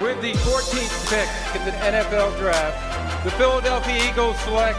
[0.00, 4.78] With the 14th pick in the NFL Draft, the Philadelphia Eagles select.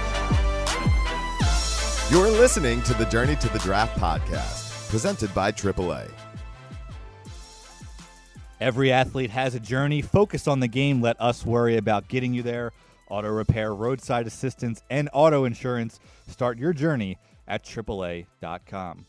[2.10, 6.10] You're listening to the Journey to the Draft podcast, presented by AAA.
[8.62, 10.02] Every athlete has a journey.
[10.02, 11.02] Focus on the game.
[11.02, 12.72] Let us worry about getting you there.
[13.10, 16.00] Auto repair, roadside assistance, and auto insurance.
[16.28, 19.06] Start your journey at AAA.com.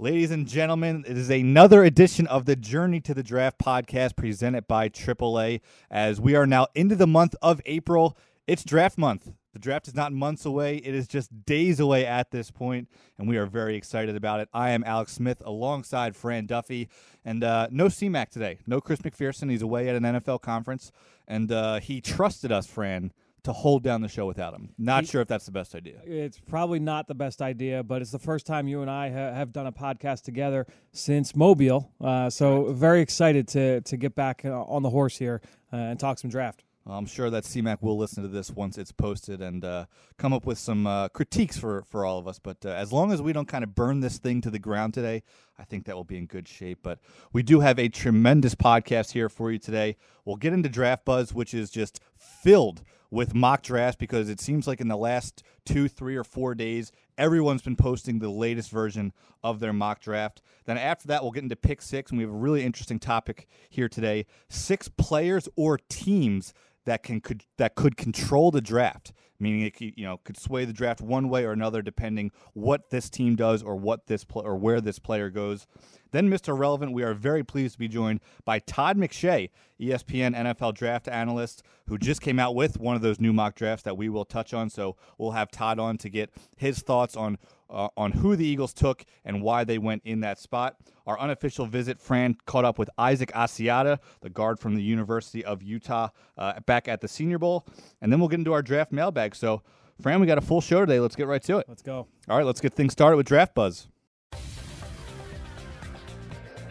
[0.00, 4.68] Ladies and gentlemen, it is another edition of the Journey to the Draft podcast presented
[4.68, 5.60] by AAA.
[5.90, 9.32] As we are now into the month of April, it's draft month.
[9.54, 12.88] The draft is not months away, it is just days away at this point,
[13.18, 14.48] and we are very excited about it.
[14.54, 16.88] I am Alex Smith alongside Fran Duffy,
[17.24, 18.60] and uh, no CMAC today.
[18.68, 19.50] No Chris McPherson.
[19.50, 20.92] He's away at an NFL conference,
[21.26, 23.10] and uh, he trusted us, Fran,
[23.48, 24.70] to hold down the show without him.
[24.78, 26.00] Not He- sure if that's the best idea.
[26.04, 29.32] It's probably not the best idea, but it's the first time you and I ha-
[29.34, 31.90] have done a podcast together since Mobile.
[32.00, 35.40] Uh, so very excited to to get back uh, on the horse here
[35.72, 36.64] uh, and talk some draft.
[36.90, 39.84] I'm sure that CMAC will listen to this once it's posted and uh,
[40.16, 42.38] come up with some uh, critiques for, for all of us.
[42.38, 44.94] But uh, as long as we don't kind of burn this thing to the ground
[44.94, 45.22] today,
[45.58, 46.78] I think that will be in good shape.
[46.82, 46.98] But
[47.30, 49.96] we do have a tremendous podcast here for you today.
[50.24, 54.66] We'll get into Draft Buzz, which is just filled with mock drafts because it seems
[54.66, 59.12] like in the last two, three, or four days, everyone's been posting the latest version
[59.42, 60.42] of their mock draft.
[60.64, 63.48] Then after that, we'll get into pick six, and we have a really interesting topic
[63.70, 66.52] here today: six players or teams
[66.84, 70.64] that can could that could control the draft, meaning it could, you know could sway
[70.64, 74.42] the draft one way or another depending what this team does or what this pl-
[74.42, 75.66] or where this player goes.
[76.10, 76.58] Then, Mr.
[76.58, 81.62] Relevant, we are very pleased to be joined by Todd McShay, ESPN NFL draft analyst,
[81.86, 84.54] who just came out with one of those new mock drafts that we will touch
[84.54, 84.70] on.
[84.70, 87.36] So we'll have Todd on to get his thoughts on
[87.70, 90.76] uh, on who the Eagles took and why they went in that spot.
[91.06, 95.62] Our unofficial visit, Fran caught up with Isaac Asiata, the guard from the University of
[95.62, 97.66] Utah, uh, back at the Senior Bowl,
[98.00, 99.34] and then we'll get into our draft mailbag.
[99.34, 99.62] So,
[100.00, 101.00] Fran, we got a full show today.
[101.00, 101.66] Let's get right to it.
[101.68, 102.06] Let's go.
[102.28, 103.88] All right, let's get things started with Draft Buzz.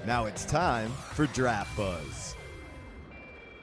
[0.05, 2.36] Now it's time for Draft Buzz.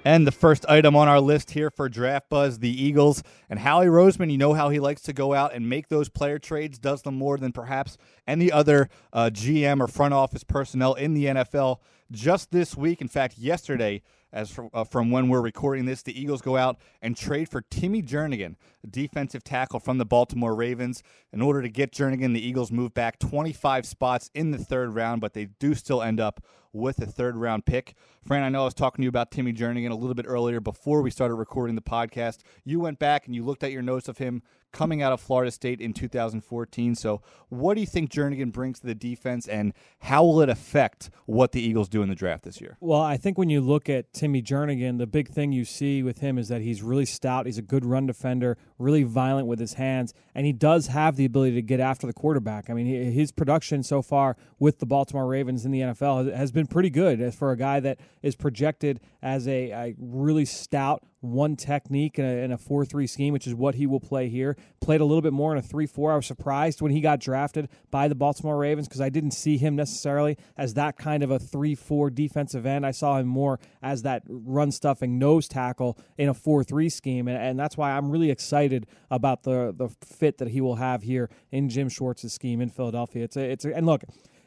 [0.06, 3.22] And the first item on our list here for Draft Buzz, the Eagles.
[3.48, 6.38] And Howie Roseman, you know how he likes to go out and make those player
[6.38, 11.15] trades, does them more than perhaps any other uh, GM or front office personnel in
[11.15, 11.78] the NFL.
[12.12, 16.21] Just this week, in fact, yesterday, as from, uh, from when we're recording this, the
[16.21, 21.03] Eagles go out and trade for Timmy Jernigan, a defensive tackle from the Baltimore Ravens.
[21.32, 25.22] In order to get Jernigan, the Eagles move back 25 spots in the third round,
[25.22, 26.44] but they do still end up
[26.75, 27.95] with a third round pick.
[28.27, 30.61] Fran, I know I was talking to you about Timmy Jernigan a little bit earlier
[30.61, 32.41] before we started recording the podcast.
[32.65, 34.43] You went back and you looked at your notes of him
[34.75, 36.95] coming out of Florida State in 2014.
[36.97, 41.09] So, what do you think Jernigan brings to the defense, and how will it affect
[41.25, 42.77] what the Eagles do in the draft this year?
[42.81, 46.19] Well, I think when you look at Timmy Jernigan, the big thing you see with
[46.19, 47.47] him is that he's really stout.
[47.47, 51.25] He's a good run defender, really violent with his hands, and he does have the
[51.25, 52.69] ability to get after the quarterback.
[52.69, 56.53] I mean, his production so far with the Baltimore Ravens in the NFL has- has
[56.65, 61.03] been pretty good as for a guy that is projected as a, a really stout
[61.21, 64.57] one technique in a, 4-3 scheme, which is what he will play here.
[64.81, 66.13] Played a little bit more in a 3-4.
[66.13, 69.57] I was surprised when he got drafted by the Baltimore Ravens because I didn't see
[69.57, 72.85] him necessarily as that kind of a 3-4 defensive end.
[72.85, 77.39] I saw him more as that run stuffing nose tackle in a 4-3 scheme, and,
[77.39, 81.31] and that's why I'm really excited about the the fit that he will have here
[81.51, 83.25] in Jim Schwartz's scheme in Philadelphia.
[83.25, 84.03] It's a, it's a, and look,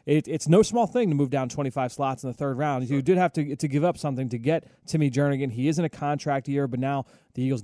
[0.08, 2.90] it, it's no small thing to move down 25 slots in the third round.
[2.90, 5.52] You did have to to give up something to get Timmy Jernigan.
[5.52, 7.62] He is in a contract year, but now the Eagles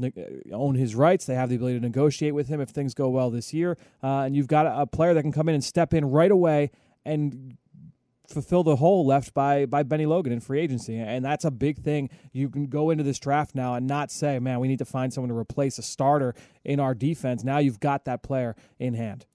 [0.52, 1.26] own his rights.
[1.26, 3.78] They have the ability to negotiate with him if things go well this year.
[4.04, 6.32] Uh, and you've got a, a player that can come in and step in right
[6.32, 6.72] away
[7.06, 7.58] and
[8.28, 11.82] fulfill the hole left by by Bennie Logan in free agency, and that's a big
[11.82, 12.10] thing.
[12.34, 15.14] You can go into this draft now and not say, "Man, we need to find
[15.14, 19.28] someone to replace a starter in our defense." Now you've got that player in hand.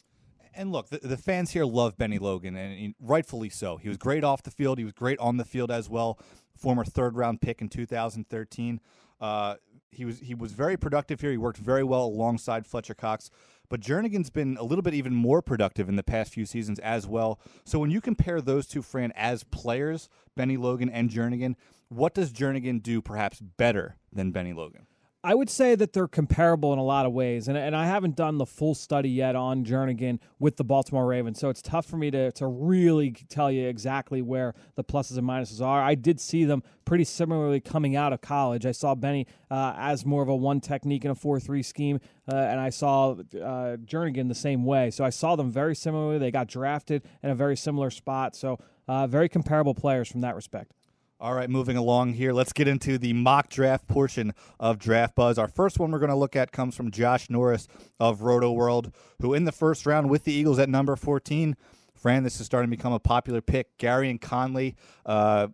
[0.58, 3.76] And look, the, the fans here love Bennie Logan, and he- rightfully so.
[3.76, 4.78] He was great off the field.
[4.78, 6.18] He was great on the field as well.
[6.56, 8.80] Former third round pick in 2013.
[9.20, 9.54] Uh,
[9.92, 11.30] he was he was very productive here.
[11.30, 13.30] He worked very well alongside Fletcher Cox.
[13.68, 17.06] But Jernigan's been a little bit even more productive in the past few seasons as
[17.06, 17.38] well.
[17.64, 21.54] So when you compare those two, Fran, as players, Bennie Logan and Jernigan,
[21.88, 24.86] what does Jernigan do perhaps better than Bennie Logan?
[25.24, 28.14] I would say that they're comparable in a lot of ways, and and I haven't
[28.14, 31.96] done the full study yet on Jernigan with the Baltimore Ravens, so it's tough for
[31.96, 35.82] me to to really tell you exactly where the pluses and minuses are.
[35.82, 38.64] I did see them pretty similarly coming out of college.
[38.64, 41.98] I saw Benny uh, as more of a one technique in a four three scheme,
[42.32, 44.92] uh, and I saw uh, Jernigan the same way.
[44.92, 46.18] So I saw them very similarly.
[46.18, 50.36] They got drafted in a very similar spot, so uh, very comparable players from that
[50.36, 50.74] respect.
[51.20, 52.32] All right, moving along here.
[52.32, 55.36] Let's get into the mock draft portion of Draft Buzz.
[55.36, 57.66] Our first one we're going to look at comes from Josh Norris
[57.98, 61.56] of Rotoworld, who in the first round with the Eagles at number 14.
[61.92, 63.76] Fran, this is starting to become a popular pick.
[63.78, 64.76] Gareon Conley,
[65.06, 65.48] uh,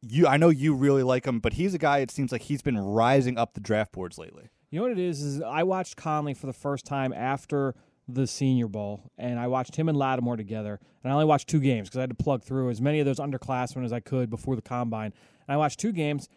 [0.00, 1.98] you, I know you really like him, but he's a guy.
[1.98, 4.48] It seems like he's been rising up the draft boards lately.
[4.70, 5.20] You know what it is?
[5.20, 7.74] Is I watched Conley for the first time after
[8.14, 10.80] the Senior Bowl, and I watched him and Lattimore together.
[11.02, 13.06] And I only watched two games because I had to plug through as many of
[13.06, 15.12] those underclassmen as I could before the combine.
[15.46, 16.28] And I watched two games,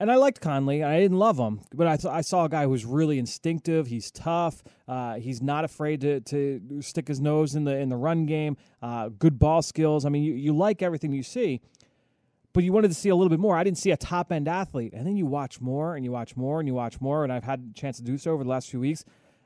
[0.00, 0.82] and I liked Conley.
[0.82, 3.86] I didn't love him, but I, th- I saw a guy who's really instinctive.
[3.86, 4.62] He's tough.
[4.86, 8.56] Uh, he's not afraid to, to stick his nose in the in the run game.
[8.80, 10.04] Uh, good ball skills.
[10.04, 11.60] I mean, you, you like everything you see
[12.58, 13.56] but you wanted to see a little bit more.
[13.56, 14.92] I didn't see a top end athlete.
[14.92, 17.22] And then you watch more and you watch more and you watch more.
[17.22, 19.04] And I've had a chance to do so over the last few weeks.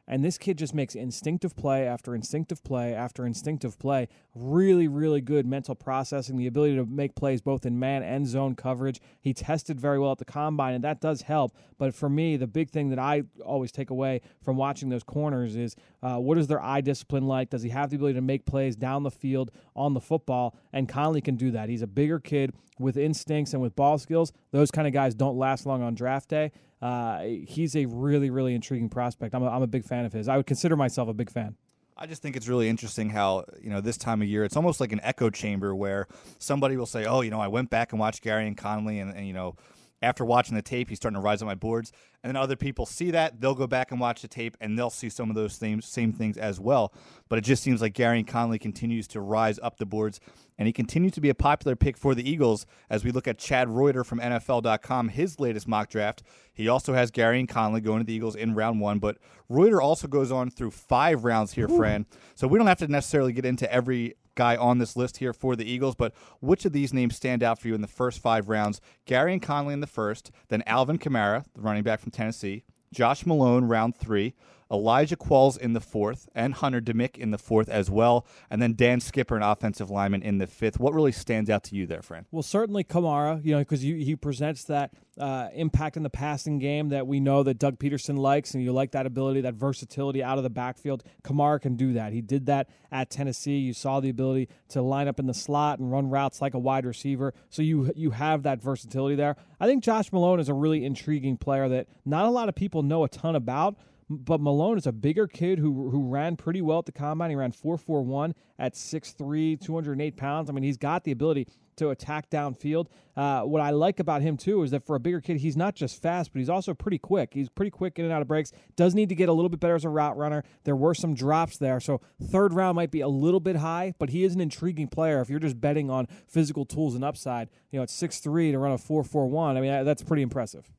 [0.09, 4.09] And this kid just makes instinctive play after instinctive play after instinctive play.
[4.35, 8.57] Really, really good mental processing, the ability to make plays both in man and zone
[8.57, 9.01] coverage.
[9.21, 11.57] He tested very well at the combine, and that does help.
[11.79, 15.55] But for me, the big thing that I always take away from watching those corners
[15.55, 17.51] is uh, what is their eye discipline like?
[17.51, 20.57] Does he have the ability to make plays down the field on the football?
[20.73, 21.69] And Conley can do that.
[21.69, 24.33] He's a bigger kid with instincts and with ball skills.
[24.51, 26.51] Those kind of guys don't last long on draft day.
[26.83, 29.35] Uh, he's a really, really intriguing prospect.
[29.35, 30.29] I'm a, I'm a big fan of his.
[30.29, 31.55] I would consider myself a big fan.
[31.97, 34.81] I just think it's really interesting how, you know, this time of year, it's almost
[34.81, 36.09] like an echo chamber where
[36.41, 39.27] somebody will say, oh, you know, I went back and watched Gareon Conley and, and
[39.27, 39.55] you know,
[40.03, 41.93] after watching the tape, he's starting to rise on my boards.
[42.25, 44.91] And then other people see that, they'll go back and watch the tape, and they'll
[44.91, 46.93] see some of those same, same things as well.
[47.29, 50.19] But it just seems like Gareon Conley continues to rise up the boards,
[50.63, 53.37] and he continues to be a popular pick for the Eagles as we look at
[53.37, 56.23] Chad Reuter from NFL.com, his latest mock draft.
[56.55, 59.19] He also has Gareon Conley going to the Eagles in round one, but
[59.49, 61.77] Reuter also goes on through five rounds here, Ooh.
[61.77, 62.07] Fran.
[62.37, 65.57] So we don't have to necessarily get into every guy on this list here for
[65.57, 68.49] the Eagles, but which of these names stand out for you in the first five
[68.49, 68.81] rounds?
[69.05, 72.63] Gareon Conley in the first, then Alvin Kamara, the running back from Tennessee,
[72.95, 74.35] Josh Malone, round three,
[74.73, 78.75] Elijah Qualls in the fourth, and Hunter Dimick in the fourth as well, and then
[78.75, 80.81] Dan Skipper, an offensive lineman, in the fifth.
[80.81, 82.27] What really stands out to you there, Fran?
[82.31, 86.89] Well, certainly Kamara, you know, because he presents that uh, impact in the passing game
[86.89, 90.39] that we know that Doug Pederson likes, and you like that ability, that versatility out
[90.39, 91.05] of the backfield.
[91.23, 92.13] Kamara can do that.
[92.13, 93.59] He did that at Tennessee.
[93.59, 96.59] You saw the ability to line up in the slot and run routes like a
[96.59, 97.35] wide receiver.
[97.51, 99.37] So you you have that versatility there.
[99.61, 102.83] I think Josh Malone is a really intriguing player that not a lot of people
[102.83, 103.77] know a ton about
[104.17, 107.31] but Malone is a bigger kid who who ran pretty well at the combine.
[107.31, 110.51] He ran 4.41 at 6'3", 208 pounds.
[110.51, 112.87] I mean, he's got the ability to attack downfield.
[113.17, 115.75] Uh, what I like about him too is that for a bigger kid, he's not
[115.75, 117.31] just fast, but he's also pretty quick.
[117.33, 118.53] He's pretty quick in and out of breaks.
[118.77, 120.45] Does need to get a little bit better as a route runner.
[120.65, 124.11] There were some drops there, so third round might be a little bit high, but
[124.11, 125.21] he is an intriguing player.
[125.21, 128.73] If you're just betting on physical tools and upside, you know, at 6'3 to run
[128.73, 130.71] a 4.41, I mean, that's pretty impressive.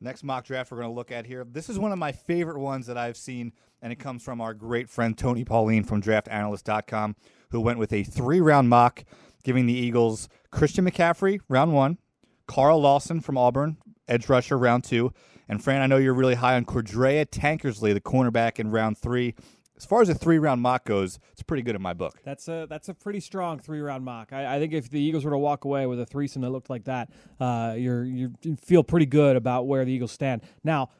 [0.00, 1.46] Next mock draft we're going to look at here.
[1.50, 4.52] This is one of my favorite ones that I've seen, and it comes from our
[4.52, 7.16] great friend Tony Pauline from DraftAnalyst.com,
[7.50, 9.04] who went with a three round mock,
[9.42, 11.98] giving the Eagles Christian McCaffrey, round one,
[12.46, 15.12] Carl Lawson from Auburn, edge rusher, round two,
[15.48, 19.34] and Fran, I know you're really high on Cordrea Tankersley, the cornerback, in round three
[19.76, 22.20] as far as a three round mock goes, it's pretty good in my book.
[22.24, 24.32] That's a that's a pretty strong three round mock.
[24.32, 26.70] I, I think if the Eagles were to walk away with a threesome that looked
[26.70, 28.32] like that, uh, you're you
[28.62, 30.42] feel pretty good about where the Eagles stand.
[30.64, 30.90] Now,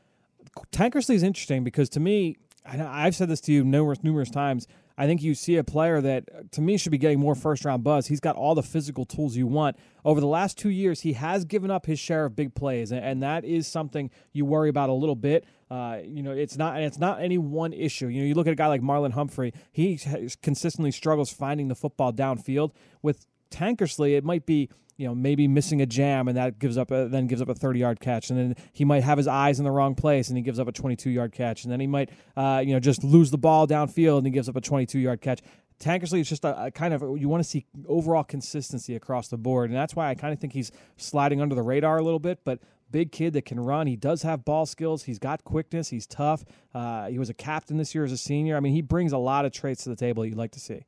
[0.72, 4.66] Tankersley is interesting because to me, I've said this to you numerous numerous times.
[4.98, 7.84] I think you see a player that, to me, should be getting more first round
[7.84, 8.06] buzz.
[8.06, 9.76] He's got all the physical tools you want.
[10.04, 13.22] Over the last two years, he has given up his share of big plays, and,
[13.22, 15.44] that is something you worry about a little bit.
[15.70, 18.06] Uh, you know, it's not, and it's not any one issue.
[18.06, 19.98] You know, you look at a guy like Marlon Humphrey; he
[20.42, 22.72] consistently struggles finding the football downfield.
[23.02, 26.90] With Tankersley, it might be you know maybe missing a jam and that gives up
[26.90, 29.58] a, then gives up a 30 yard catch and then he might have his eyes
[29.58, 31.86] in the wrong place and he gives up a 22 yard catch and then he
[31.86, 34.98] might uh, you know just lose the ball downfield and he gives up a 22
[34.98, 35.40] yard catch
[35.78, 39.36] Tankersley is just a, a, kind of you want to see overall consistency across the
[39.36, 42.18] board, and that's why I kind of think he's sliding under the radar a little
[42.18, 42.40] bit.
[42.44, 42.60] But
[42.90, 43.86] big kid that can run.
[43.86, 45.04] He does have ball skills.
[45.04, 45.90] He's got quickness.
[45.90, 46.44] He's tough.
[46.74, 48.56] Uh, he was a captain this year as a senior.
[48.56, 50.84] I mean, he brings a lot of traits to the table you'd like to see.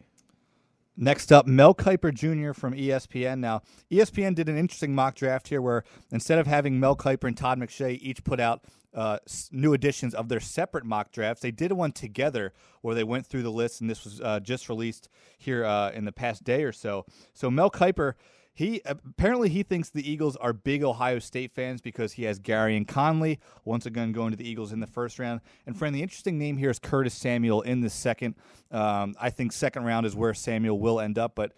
[1.01, 2.53] Next up, Mel Kiper Jr.
[2.53, 3.39] from ESPN.
[3.39, 7.37] Now, ESPN did an interesting mock draft here where instead of having Mel Kiper and
[7.37, 9.19] Todd McShay each put out uh,
[9.53, 13.45] new editions of their separate mock drafts, they did one together where they went through
[13.45, 16.73] the list, and this was uh, just released here uh, in the past day or
[16.73, 17.07] so.
[17.33, 18.15] So, Mel Kiper
[18.59, 22.89] he apparently he thinks the Eagles are big Ohio State fans because he has Gareon
[22.89, 25.43] Conley once again going to the Eagles in the first round.
[25.65, 28.35] And Fran, the interesting name here is Curtis Samuel in the second.
[28.73, 31.53] Um, I think second round is where Samuel will end up, but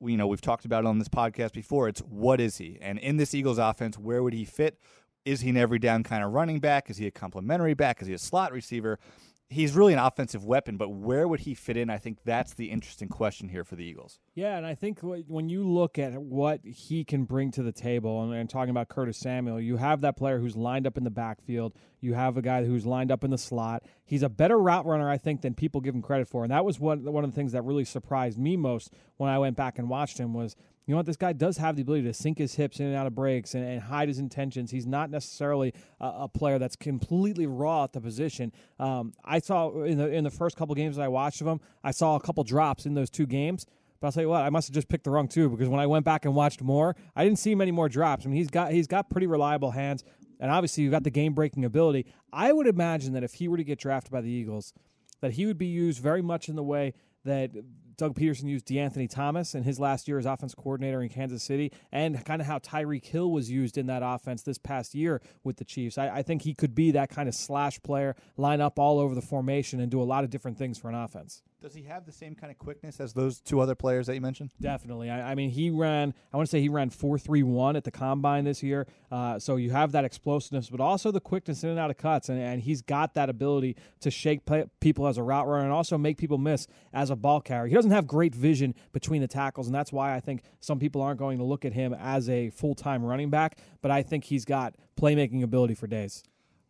[0.00, 1.88] you know, we've talked about it on this podcast before.
[1.88, 2.78] It's what is he?
[2.80, 4.78] And in this Eagles offense, where would he fit?
[5.24, 6.88] Is he an every down kind of running back?
[6.88, 8.00] Is he a complementary back?
[8.00, 9.00] Is he a slot receiver?
[9.48, 11.90] He's really an offensive weapon, but where would he fit in?
[11.90, 14.18] I think that's the interesting question here for the Eagles.
[14.34, 18.22] Yeah, and I think when you look at what he can bring to the table,
[18.22, 21.10] and, and, talking about Curtis Samuel, you have that player who's lined up in the
[21.10, 21.74] backfield.
[22.00, 23.84] You have a guy who's lined up in the slot.
[24.04, 26.64] He's a better route runner, I think, than people give him credit for, and that
[26.64, 29.78] was one one of the things that really surprised me most when I went back
[29.78, 30.56] and watched him was
[30.86, 31.06] you know what?
[31.06, 33.54] This guy does have the ability to sink his hips in and out of breaks
[33.54, 34.70] and, and hide his intentions.
[34.70, 38.52] He's not necessarily a, a, player that's completely raw at the position.
[38.78, 41.60] Um, I saw in the in the first couple games that I watched of him,
[41.82, 43.64] I saw a couple drops in those two games.
[44.00, 45.80] But I'll tell you what, I must have just picked the wrong two because when
[45.80, 48.26] I went back and watched more, I didn't see many more drops.
[48.26, 50.04] I mean, he's got he's got pretty reliable hands,
[50.38, 52.04] and obviously you've got the game breaking ability.
[52.30, 54.74] I would imagine that if he were to get drafted by the Eagles,
[55.22, 56.92] that he would be used very much in the way
[57.24, 57.52] that
[57.96, 61.72] Doug Pederson used DeAnthony Thomas in his last year as offense coordinator in Kansas City,
[61.92, 65.56] and kind of how Tyreek Hill was used in that offense this past year with
[65.56, 65.98] the Chiefs.
[65.98, 69.14] I, I, think he could be that kind of slash player, line up all over
[69.14, 71.42] the formation, and do a lot of different things for an offense.
[71.64, 74.20] Does he have the same kind of quickness as those two other players that you
[74.20, 74.50] mentioned?
[74.60, 75.08] Definitely.
[75.08, 76.12] I, I mean, he ran.
[76.30, 78.86] I want to say he ran four three one at the combine this year.
[79.10, 82.28] Uh, so you have that explosiveness, but also the quickness in and out of cuts,
[82.28, 85.72] and, and he's got that ability to shake play, people as a route runner and
[85.72, 87.66] also make people miss as a ball carrier.
[87.66, 91.00] He doesn't have great vision between the tackles, and that's why I think some people
[91.00, 93.56] aren't going to look at him as a full time running back.
[93.80, 96.24] But I think he's got playmaking ability for days.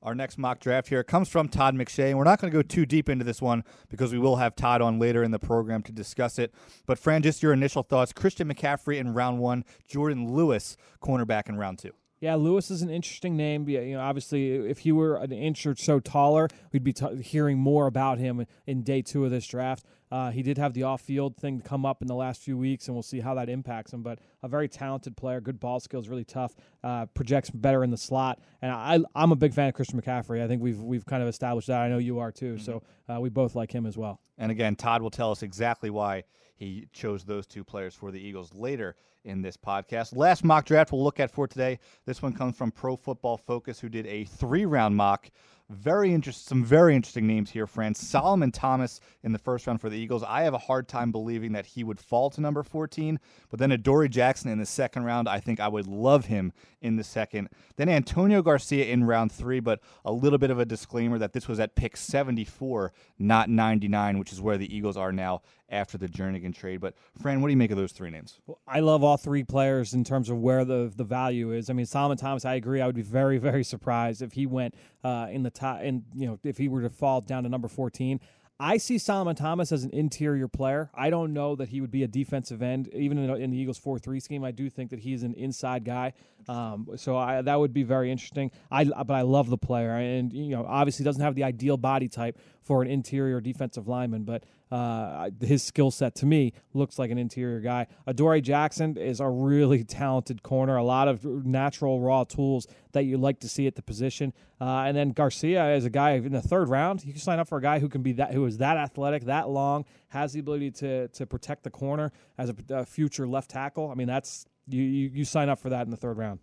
[0.04, 2.61] Our next mock draft here comes from Todd McShay, and we're not going to go
[2.61, 5.82] too deep into this one because we will have Todd on later in the program
[5.84, 6.52] to discuss it.
[6.84, 11.56] But Fran, just your initial thoughts: Christian McCaffrey in round one, Jordan Lewis, cornerback in
[11.56, 11.92] round two.
[12.24, 13.68] Yeah, Lewis is an interesting name.
[13.68, 17.58] You know, obviously, if he were an inch or so taller, we'd be t- hearing
[17.58, 19.84] more about him in day two of this draft.
[20.10, 22.94] Uh, he did have the off-field thing come up in the last few weeks, and
[22.94, 24.02] we'll see how that impacts him.
[24.02, 26.54] But a very talented player, good ball skills, really tough.
[26.82, 30.42] Uh, projects better in the slot, and I, I'm a big fan of Christian McCaffrey.
[30.42, 31.82] I think we've we've kind of established that.
[31.82, 32.54] I know you are too.
[32.54, 32.64] Mm-hmm.
[32.64, 34.18] So uh, we both like him as well.
[34.38, 36.24] And again, Todd will tell us exactly why
[36.54, 40.16] he chose those two players for the Eagles later in this podcast.
[40.16, 41.78] Last mock draft we'll look at for today.
[42.06, 45.30] This one comes from Pro Football Focus, who did a three-round mock
[45.71, 47.99] very interesting, some very interesting names here, friends.
[47.99, 50.23] Solomon Thomas in the first round for the Eagles.
[50.23, 53.18] I have a hard time believing that he would fall to number 14,
[53.50, 55.28] but then Adoree Jackson in the second round.
[55.28, 56.52] I think I would love him
[56.83, 57.49] in the second.
[57.76, 61.49] Then Antonio Garcia in round three, but a little bit of a disclaimer that this
[61.49, 65.40] was at pick 74, not 99, which is where the Eagles are now
[65.71, 66.80] after the Jernigan trade.
[66.80, 68.38] But Fran, what do you make of those three names?
[68.47, 71.71] Well, I love all three players in terms of where the the value is.
[71.71, 72.80] I mean, Solomon Thomas, I agree.
[72.80, 76.26] I would be very very surprised if he went uh, in the top, and you
[76.26, 78.18] know, if he were to fall down to number fourteen.
[78.61, 80.88] I see Solomon Thomas as an interior player.
[80.94, 83.78] I don't know that he would be a defensive end, even in, in the Eagles'
[83.78, 84.44] four-three scheme.
[84.44, 86.12] I do think that he's an inside guy,
[86.46, 88.52] um, so I, that would be very interesting.
[88.70, 92.08] I but I love the player, and you know, obviously doesn't have the ideal body
[92.08, 97.12] type for an interior defensive lineman, but uh, his skill set to me looks like
[97.12, 97.86] an interior guy.
[98.08, 103.16] Adoree Jackson is a really talented corner, a lot of natural raw tools that you
[103.16, 104.32] like to see at the position.
[104.60, 107.04] Uh, and then Garcia is a guy in the third round.
[107.04, 109.26] You can sign up for a guy who can be that, who is that athletic,
[109.26, 113.50] that long, has the ability to to protect the corner as a, a future left
[113.50, 113.92] tackle.
[113.92, 116.40] I mean, that's you, you you sign up for that in the third round.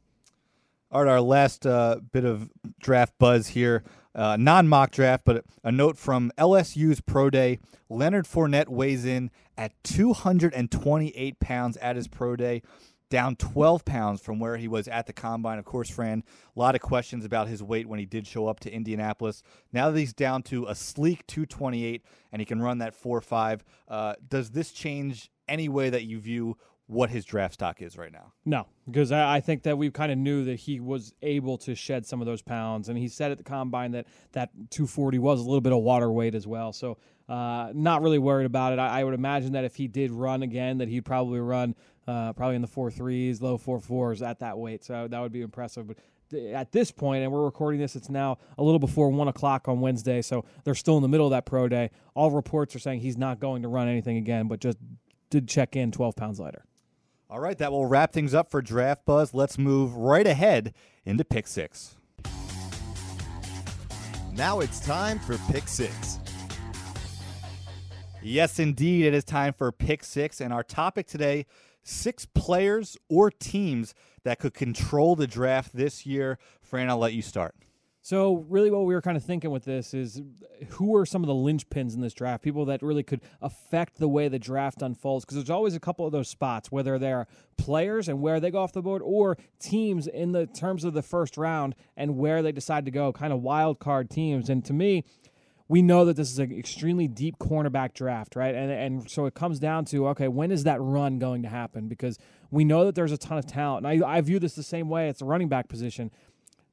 [0.90, 3.84] All right, our last uh, bit of draft buzz here
[4.16, 7.60] uh, non mock draft, but a note from LSU's Pro Day.
[7.90, 12.62] Leonard Fournette weighs in at 228 pounds at his Pro Day,
[13.10, 15.60] down 12 pounds from where he was at the combine.
[15.60, 16.24] Of course, Fran,
[16.56, 19.44] a lot of questions about his weight when he did show up to Indianapolis.
[19.74, 23.64] Now that he's down to a sleek 228 and he can run that 4 5,
[23.90, 26.58] uh, does this change any way that you view
[26.92, 28.34] what his draft stock is right now.
[28.46, 31.74] No, because I, I think that we kind of knew that he was able to
[31.74, 35.40] shed some of those pounds, and he said at the combine that that 240 was
[35.40, 36.74] a little bit of water weight as well.
[36.74, 36.98] So,
[37.30, 38.80] uh, not really worried about it.
[38.80, 41.76] I, I, would imagine that if he did run again, that he'd probably run
[42.08, 44.84] uh, probably in the four threes, low four fours at that weight.
[44.84, 45.88] So that would be impressive.
[45.88, 45.98] But
[46.34, 49.80] at this point, and we're recording this, it's now a little before one o'clock on
[49.80, 51.92] Wednesday, so they're still in the middle of that pro day.
[52.16, 54.78] All reports are saying he's not going to run anything again, but just
[55.30, 56.66] did check in 12 pounds lighter.
[57.32, 59.34] All right, that will wrap things up for Draft Buzz.
[59.34, 60.74] Let's move right ahead
[61.06, 61.96] into Pick Six.
[64.34, 66.20] Now it's time for Pick Six.
[68.22, 70.42] Yes, indeed, it is time for Pick Six.
[70.42, 71.46] And our topic today
[71.84, 73.94] six players or teams
[74.26, 76.38] that could control the draft this year.
[76.62, 77.56] Fran, I'll let you start.
[78.04, 80.24] So, really, what we were kind of thinking with this is
[80.70, 82.44] who are some of the linchpins in this draft?
[82.44, 85.24] People that really could affect the way the draft unfolds?
[85.24, 87.28] Because there's always a couple of those spots, whether they're
[87.58, 91.04] players and where they go off the board, or teams in the terms of the
[91.04, 94.50] first round and where they decide to go, kind of wild card teams.
[94.50, 95.04] And to me,
[95.68, 98.56] we know that this is an extremely deep cornerback draft, right?
[98.56, 101.88] And and so it comes down to okay, when is that run going to happen?
[101.88, 102.18] Because
[102.50, 103.86] we know that there's a ton of talent.
[103.86, 105.08] And I, I view this the same way.
[105.08, 106.12] It's a running back position.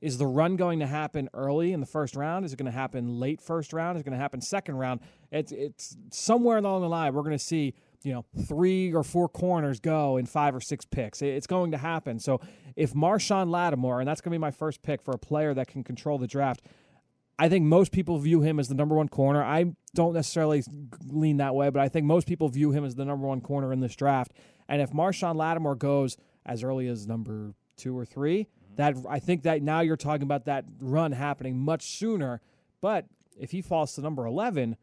[0.01, 2.45] Is the run going to happen early in the first round?
[2.45, 3.97] Is it going to happen late first round?
[3.97, 5.01] Is it going to happen second round?
[5.33, 7.75] It's it's somewhere along the line we're going to see
[8.05, 11.21] you know three or four corners go in five or six picks.
[11.21, 12.21] It's going to happen.
[12.21, 12.41] So
[12.77, 15.67] if Marshon Lattimore, and that's going to be my first pick for a player that
[15.67, 16.63] can control the draft.
[17.41, 19.45] I think most people view him as the number one corner.
[19.45, 20.65] I don't necessarily
[21.07, 23.73] lean that way, but I think most people view him as the number one corner
[23.73, 24.33] in this draft.
[24.69, 29.43] And if Marshon Lattimore goes as early as number two or three, that I think
[29.43, 32.41] that now you're talking about that run happening much sooner.
[32.81, 33.07] But
[33.37, 34.77] if he falls to number 11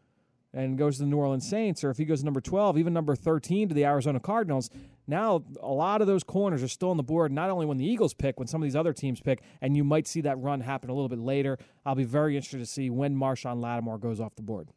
[0.54, 2.92] and goes to the New Orleans Saints, or if he goes to number 12, even
[2.92, 4.70] number 13 to the Arizona Cardinals,
[5.08, 7.86] now a lot of those corners are still on the board, not only when the
[7.86, 10.60] Eagles pick, when some of these other teams pick, and you might see that run
[10.60, 11.58] happen a little bit later.
[11.86, 14.72] I'll be very interested to see when Marshon Lattimore goes off the board.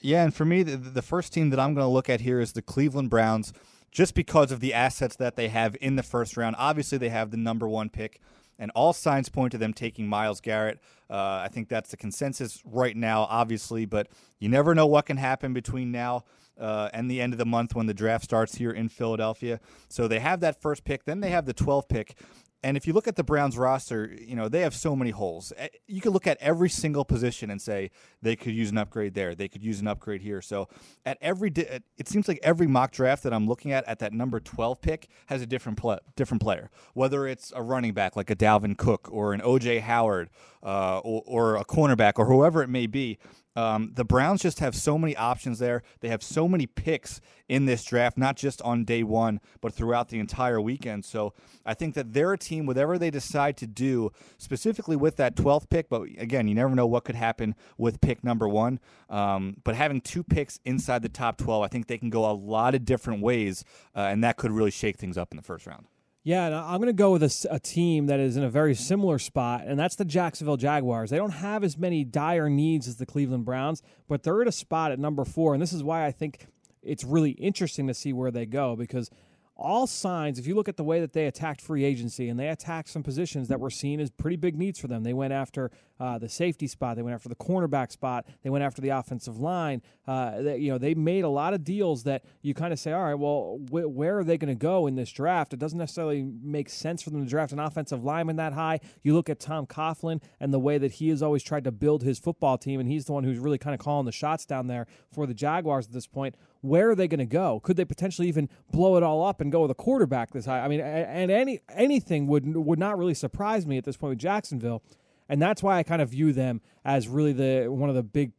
[0.00, 2.40] Yeah, and for me, the, the first team that I'm going to look at here
[2.40, 3.52] is the Cleveland Browns,
[3.92, 6.56] just because of the assets that they have in the first round.
[6.58, 8.20] Obviously, they have the number one pick
[8.58, 10.80] and all signs point to them taking Myles Garrett.
[11.08, 15.16] Uh, I think that's the consensus right now, obviously, but you never know what can
[15.16, 16.24] happen between now
[16.58, 19.60] uh, and the end of the month when the draft starts here in Philadelphia.
[19.88, 22.16] So they have that first pick, then they have the 12th pick.
[22.62, 25.52] And if you look at the Browns roster, you know, they have so many holes.
[25.56, 29.14] Eh, you could look at every single position and say they could use an upgrade
[29.14, 29.34] there.
[29.34, 30.42] They could use an upgrade here.
[30.42, 30.68] So
[31.06, 34.40] at every it seems like every mock draft that I'm looking at at that number
[34.40, 36.70] 12 pick has a different play, different player.
[36.94, 40.28] Whether it's a running back like a Dalvin Cook or an OJ Howard
[40.62, 43.18] uh, or, or a cornerback or whoever it may be,
[43.58, 45.82] um, the Browns just have so many options there.
[45.98, 50.10] They have so many picks in this draft, not just on day one, but throughout
[50.10, 51.04] the entire weekend.
[51.04, 51.34] So
[51.66, 55.68] I think that they're a team, whatever they decide to do, specifically with that 12th
[55.70, 58.78] pick, but again, you never know what could happen with pick number one.
[59.10, 62.32] Um, but having two picks inside the top 12, I think they can go a
[62.32, 63.64] lot of different ways,
[63.96, 65.86] uh, and that could really shake things up in the first round.
[66.28, 69.18] Yeah, I'm going to go with a, a, team that is in a very similar
[69.18, 71.08] spot, and that's the Jacksonville Jaguars.
[71.08, 74.52] They don't have as many dire needs as the Cleveland Browns, but they're at a
[74.52, 76.46] spot at number four, and this is why I think
[76.82, 79.10] it's really interesting to see where they go because–
[79.58, 82.48] all signs, if you look at the way that they attacked free agency and they
[82.48, 85.70] attacked some positions that were seen as pretty big needs for them, they went after
[85.98, 89.40] uh, the safety spot, they went after the cornerback spot, they went after the offensive
[89.40, 89.82] line.
[90.06, 92.92] Uh, they, you know, they made a lot of deals that you kind of say,
[92.92, 95.52] all right, well, wh- where are they going to go in this draft?
[95.52, 98.78] It doesn't necessarily make sense for them to draft an offensive lineman that high.
[99.02, 102.04] You look at Tom Coughlin and the way that he has always tried to build
[102.04, 104.68] his football team, and he's the one who's really kind of calling the shots down
[104.68, 107.60] there for the Jaguars at this point where are they going to go?
[107.60, 110.60] Could they potentially even blow it all up and go with a quarterback this high?
[110.60, 114.18] I mean, and any anything would would not really surprise me at this point with
[114.18, 114.82] Jacksonville,
[115.28, 118.32] and that's why I kind of view them as really the one of the big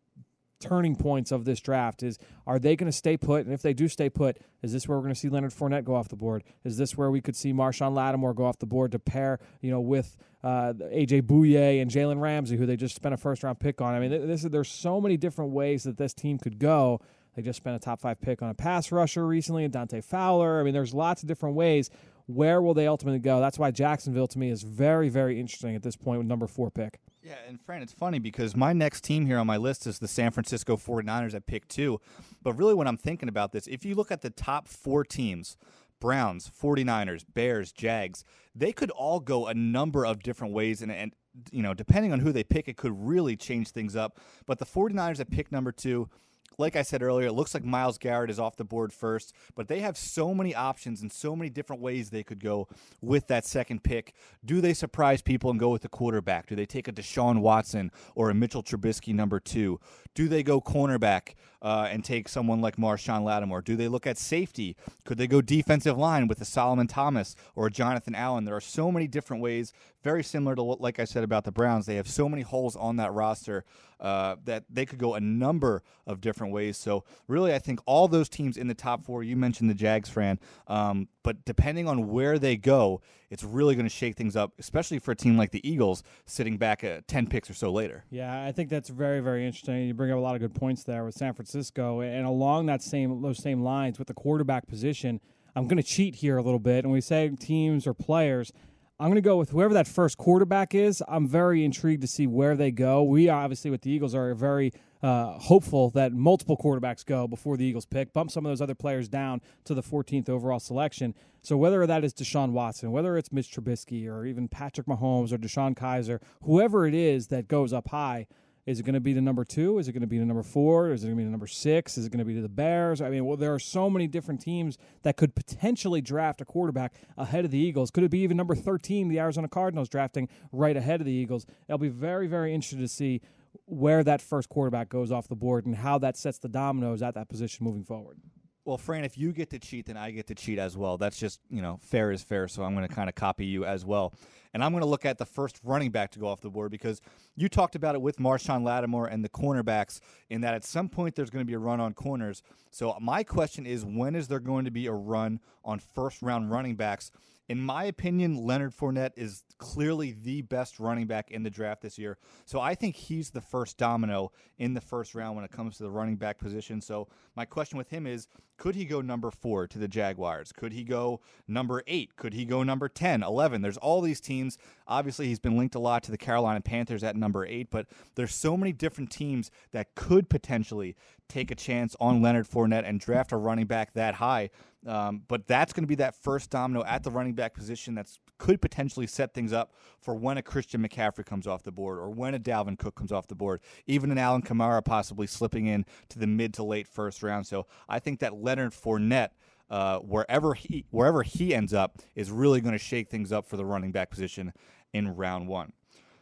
[0.59, 3.73] turning points of this draft is are they going to stay put and if they
[3.73, 6.17] do stay put is this where we're going to see Leonard Fournette go off the
[6.17, 9.39] board is this where we could see Marshon Lattimore go off the board to pair
[9.61, 13.41] you know with uh, AJ Bouye and Jalen Ramsey who they just spent a first
[13.41, 16.37] round pick on I mean this is, there's so many different ways that this team
[16.37, 16.99] could go
[17.39, 20.59] they just spent a top five pick on a pass rusher recently, and Dante Fowler.
[20.59, 21.89] I mean, there's lots of different ways.
[22.25, 23.39] Where will they ultimately go?
[23.39, 26.69] That's why Jacksonville to me is very, very interesting at this point with number four
[26.69, 26.99] pick.
[27.23, 30.07] Yeah, and Fran, it's funny because my next team here on my list is the
[30.07, 32.01] San Francisco 49ers at pick two.
[32.43, 35.55] But really, when I'm thinking about this, if you look at the top four teams,
[36.01, 40.81] Browns, 49ers, Bears, Jags, they could all go a number of different ways.
[40.81, 41.13] And, and,
[41.51, 44.19] you know, depending on who they pick, it could really change things up.
[44.45, 46.09] But the 49ers at pick number two,
[46.57, 49.67] like I said earlier, it looks like Myles Garrett is off the board first, but
[49.67, 52.67] they have so many options and so many different ways they could go
[53.01, 54.13] with that second pick.
[54.43, 56.47] Do they surprise people and go with the quarterback?
[56.47, 59.79] Do they take a Deshaun Watson or a Mitchell Trubisky number two?
[60.15, 63.61] Do they go cornerback uh, and take someone like Marshon Lattimore?
[63.61, 64.75] Do they look at safety?
[65.05, 68.45] Could they go defensive line with a Solomon Thomas or a Jonathan Allen?
[68.45, 71.51] There are so many different ways, very similar to what, like I said about the
[71.51, 71.85] Browns.
[71.85, 73.65] They have so many holes on that roster
[73.99, 76.77] uh, that they could go a number of different ways.
[76.77, 80.09] So, really, I think all those teams in the top four, you mentioned the Jags,
[80.09, 84.53] Fran, um, but depending on where they go, it's really going to shake things up,
[84.57, 88.03] especially for a team like the Eagles sitting back at 10 picks or so later.
[88.09, 89.87] Yeah, I think that's very, very interesting.
[89.87, 92.01] You bring up a lot of good points there with San Francisco.
[92.01, 95.19] And along that same those same lines with the quarterback position,
[95.55, 96.85] I'm going to cheat here a little bit.
[96.85, 98.51] And we say teams or players.
[98.99, 101.01] I'm going to go with whoever that first quarterback is.
[101.07, 103.01] I'm very intrigued to see where they go.
[103.01, 107.65] We obviously, with the Eagles, are very uh, hopeful that multiple quarterbacks go before the
[107.65, 111.15] Eagles pick, bump some of those other players down to the 14th overall selection.
[111.41, 115.37] So whether that is Deshaun Watson, whether it's Mitch Trubisky, or even Patrick Mahomes or
[115.37, 118.27] DeShone Kizer, whoever it is that goes up high,
[118.65, 119.79] is it going to be the number two?
[119.79, 120.91] Is it going to be the number four?
[120.91, 121.97] Is it going to be the number six?
[121.97, 123.01] Is it going to be the Bears?
[123.01, 126.93] I mean, well, there are so many different teams that could potentially draft a quarterback
[127.17, 127.89] ahead of the Eagles.
[127.89, 131.47] Could it be even number 13, the Arizona Cardinals drafting right ahead of the Eagles?
[131.67, 133.21] I'll be very, very interesting to see
[133.65, 137.15] where that first quarterback goes off the board and how that sets the dominoes at
[137.15, 138.17] that position moving forward.
[138.65, 140.97] Well, Fran, if you get to cheat, then I get to cheat as well.
[140.97, 142.47] That's just, you know, fair is fair.
[142.47, 144.13] So I'm going to kind of copy you as well.
[144.53, 146.69] And I'm going to look at the first running back to go off the board
[146.69, 147.01] because
[147.35, 151.15] you talked about it with Marshon Lattimore and the cornerbacks in that at some point
[151.15, 152.43] there's going to be a run on corners.
[152.69, 156.51] So my question is when is there going to be a run on first round
[156.51, 157.11] running backs?
[157.49, 161.97] In my opinion, Leonard Fournette is clearly the best running back in the draft this
[161.97, 162.19] year.
[162.45, 165.83] So I think he's the first domino in the first round when it comes to
[165.83, 166.79] the running back position.
[166.79, 168.27] So my question with him is
[168.59, 170.51] could he go number four to the Jaguars?
[170.51, 172.15] Could he go number eight?
[172.17, 173.61] Could he go number 10, 11?
[173.61, 174.57] There's all these teams.
[174.85, 178.35] Obviously, he's been linked a lot to the Carolina Panthers at number eight, but there's
[178.35, 180.95] so many different teams that could potentially
[181.29, 184.49] take a chance on Leonard Fournette and draft a running back that high.
[184.85, 188.09] Um, but that's going to be that first domino at the running back position that
[188.37, 192.09] could potentially set things up for when a Christian McCaffrey comes off the board or
[192.09, 195.85] when a Dalvin Cook comes off the board, even an Alvin Kamara possibly slipping in
[196.09, 197.45] to the mid to late first round.
[197.45, 199.29] So I think that Leonard Fournette.
[199.71, 203.55] Uh, wherever he wherever he ends up is really going to shake things up for
[203.55, 204.51] the running back position
[204.93, 205.71] in round one.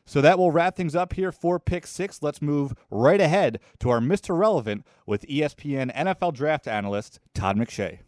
[0.07, 2.23] So that will wrap things up here for pick six.
[2.23, 4.35] Let's move right ahead to our Mr.
[4.35, 7.99] Relevant with ESPN NFL draft analyst Todd McShay.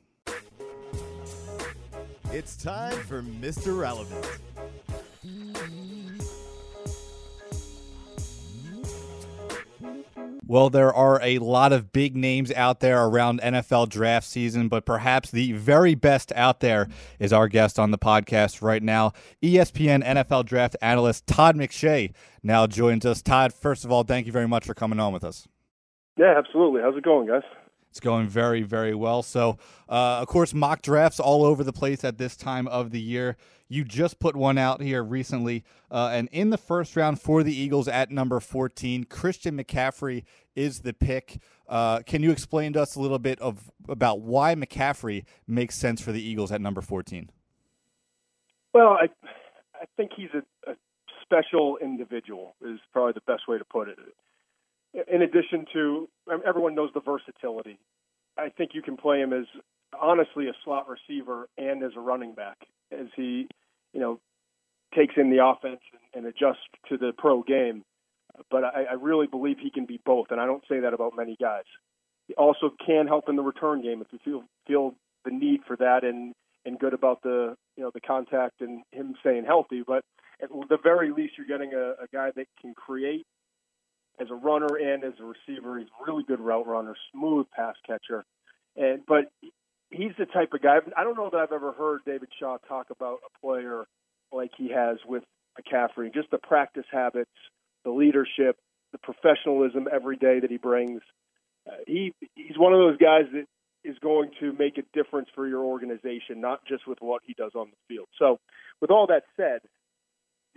[2.31, 3.77] It's time for Mr.
[3.77, 4.25] Relevant.
[10.49, 14.83] Well, there are a lot of big names out there around NFL draft season, but
[14.83, 16.87] perhaps the very best out there
[17.19, 22.13] is our guest on the podcast right now, ESPN NFL draft analyst Todd McShay.
[22.41, 23.21] Now joins us.
[23.21, 25.47] Todd, first of all, thank you very much for coming on with us.
[26.17, 26.81] Yeah, absolutely.
[26.81, 27.43] How's it going, guys?
[27.89, 29.23] It's going very, very well.
[29.23, 33.01] So, uh, of course, mock drafts all over the place at this time of the
[33.01, 33.35] year.
[33.67, 37.55] You just put one out here recently, uh, and in the first round for the
[37.55, 40.23] Eagles at number 14, Christian McCaffrey
[40.55, 41.39] is the pick.
[41.67, 46.01] Uh, can you explain to us a little bit of about why McCaffrey makes sense
[46.01, 47.29] for the Eagles at number 14?
[48.73, 49.07] Well, I
[49.79, 50.75] I think he's a, a
[51.23, 53.97] special individual is probably the best way to put it
[54.93, 57.79] in addition to um, everyone knows the versatility.
[58.37, 59.45] I think you can play him as
[59.99, 62.57] honestly a slot receiver and as a running back
[62.91, 63.47] as he,
[63.93, 64.19] you know,
[64.95, 65.81] takes in the offense
[66.13, 67.83] and, and adjusts to the pro game.
[68.49, 71.15] But I, I really believe he can be both, and I don't say that about
[71.15, 71.65] many guys.
[72.27, 75.75] He also can help in the return game if you feel feel the need for
[75.77, 76.33] that and
[76.65, 79.83] and good about the you know the contact and him staying healthy.
[79.85, 80.03] But
[80.41, 83.25] at the very least, you're getting a, a guy that can create
[84.19, 85.79] as a runner and as a receiver.
[85.79, 88.25] He's a really good route runner, smooth pass catcher.
[88.75, 89.25] And but
[89.89, 90.77] he's the type of guy.
[90.97, 93.85] I don't know that I've ever heard David Shaw talk about a player
[94.31, 95.23] like he has with
[95.59, 96.13] McCaffrey.
[96.13, 97.31] Just the practice habits,
[97.83, 98.57] the leadership,
[98.91, 101.01] the professionalism every day that he brings.
[101.67, 103.45] Uh, he he's one of those guys that
[103.83, 107.51] is going to make a difference for your organization, not just with what he does
[107.55, 108.07] on the field.
[108.17, 108.39] So,
[108.81, 109.61] with all that said,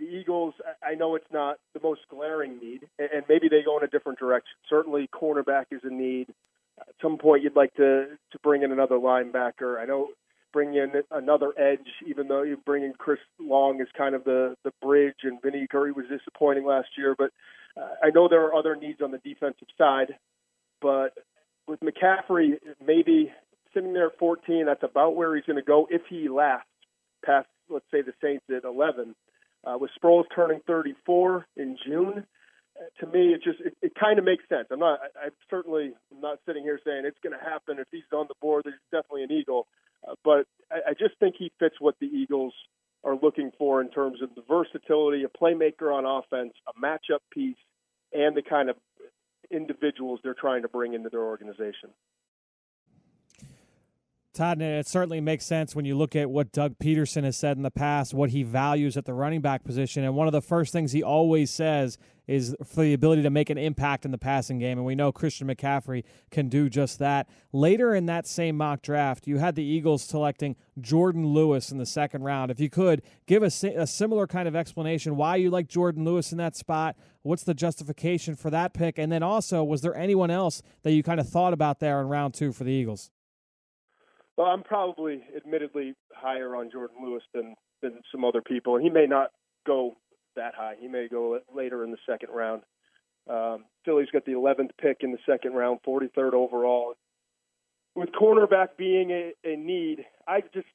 [0.03, 0.53] the Eagles,
[0.85, 4.19] I know it's not the most glaring need, and maybe they go in a different
[4.19, 4.55] direction.
[4.69, 6.27] Certainly, cornerback is a need.
[6.79, 9.79] At some point, you'd like to to bring in another linebacker.
[9.79, 10.09] I know
[10.51, 14.55] bring in another edge, even though you bring in Chris Long as kind of the
[14.63, 17.15] the bridge, and Vinny Curry was disappointing last year.
[17.17, 17.31] But
[17.77, 20.15] uh, I know there are other needs on the defensive side.
[20.81, 21.13] But
[21.67, 23.31] with McCaffrey, maybe
[23.73, 26.67] sitting there at 14, that's about where he's going to go if he lasts
[27.25, 29.15] past, let's say, the Saints at 11
[29.63, 32.25] uh, with Sproles turning 34 in June,
[32.79, 34.67] uh, to me, it just it, it kind of makes sense.
[34.71, 34.99] I'm not.
[34.99, 38.35] I, I'm certainly not sitting here saying it's going to happen if he's on the
[38.41, 38.63] board.
[38.65, 39.67] There's definitely an Eagle,
[40.07, 42.53] uh, but I, I just think he fits what the Eagles
[43.03, 47.57] are looking for in terms of the versatility, a playmaker on offense, a matchup piece,
[48.13, 48.77] and the kind of
[49.51, 51.89] individuals they're trying to bring into their organization.
[54.33, 57.61] Todd, it certainly makes sense when you look at what Doug Pederson has said in
[57.61, 60.03] the past, what he values at the running back position.
[60.03, 63.51] And one of the first things he always says is for the ability to make
[63.51, 64.79] an impact in the passing game.
[64.79, 67.29] And we know Christian McCaffrey can do just that.
[67.51, 71.85] Later in that same mock draft, you had the Eagles selecting Jordan Lewis in the
[71.85, 72.49] second round.
[72.49, 76.31] If you could give a, a similar kind of explanation why you like Jordan Lewis
[76.31, 78.97] in that spot, what's the justification for that pick?
[78.97, 82.07] And then also, was there anyone else that you kind of thought about there in
[82.07, 83.11] round two for the Eagles?
[84.37, 88.89] Well, I'm probably, admittedly, higher on Jordan Lewis than than some other people, and he
[88.89, 89.31] may not
[89.67, 89.97] go
[90.35, 90.75] that high.
[90.79, 92.63] He may go later in the second round.
[93.29, 96.95] Um, Philly's got the 11th pick in the second round, 43rd overall.
[97.95, 100.67] With cornerback being a, a need, I just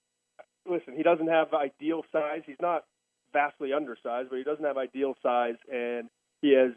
[0.69, 0.95] listen.
[0.97, 2.43] He doesn't have ideal size.
[2.47, 2.85] He's not
[3.33, 6.09] vastly undersized, but he doesn't have ideal size, and
[6.41, 6.73] he has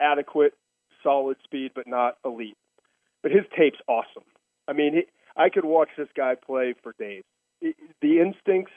[0.00, 0.54] adequate,
[1.02, 2.56] solid speed, but not elite.
[3.22, 4.24] But his tape's awesome.
[4.66, 5.02] I mean, he,
[5.36, 7.24] I could watch this guy play for days.
[7.60, 8.72] The instincts,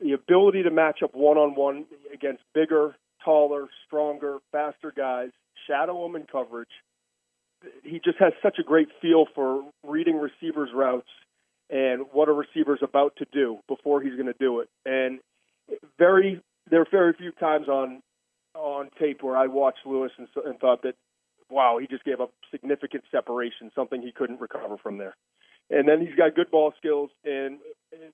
[0.00, 5.30] the ability to match up one on one against bigger, taller, stronger, faster guys,
[5.66, 6.68] shadow them in coverage.
[7.82, 11.08] He just has such a great feel for reading receivers' routes
[11.70, 14.68] and what a receiver's about to do before he's going to do it.
[14.84, 15.20] And
[15.98, 18.02] very, there are very few times on
[18.54, 20.94] on tape where I watched Lewis and, and thought that,
[21.50, 25.16] wow, he just gave up significant separation, something he couldn't recover from there.
[25.74, 27.58] And then he's got good ball skills, and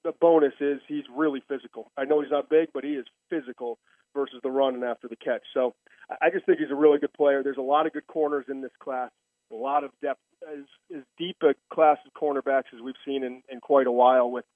[0.02, 1.92] the bonus is he's really physical.
[1.94, 3.78] I know he's not big, but he is physical
[4.14, 5.42] versus the run and after the catch.
[5.52, 5.74] So
[6.22, 7.42] I just think he's a really good player.
[7.42, 9.10] There's a lot of good corners in this class,
[9.52, 10.20] a lot of depth,
[10.50, 10.64] as,
[10.96, 14.30] as deep a class of cornerbacks as we've seen in, in quite a while.
[14.30, 14.46] With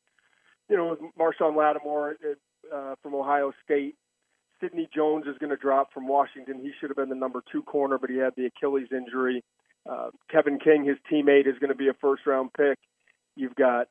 [0.71, 2.17] you know Marshon Lattimore
[2.75, 3.97] uh, from Ohio State,
[4.62, 6.59] Sidney Jones is going to drop from Washington.
[6.59, 9.45] He should have been the number two corner, but he had the Achilles injury.
[9.87, 12.79] Uh, Kevin King, his teammate, is going to be a first round pick.
[13.37, 13.88] You've got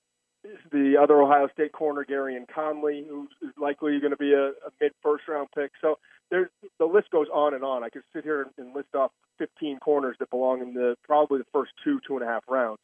[0.71, 4.91] the other Ohio State corner, Gareon Conley, who's likely going to be a, a mid
[5.01, 5.71] first round pick.
[5.82, 7.84] So there's the list goes on and on.
[7.84, 11.45] I could sit here and list off 15 corners that belong in the probably the
[11.53, 12.82] first two two and a half rounds.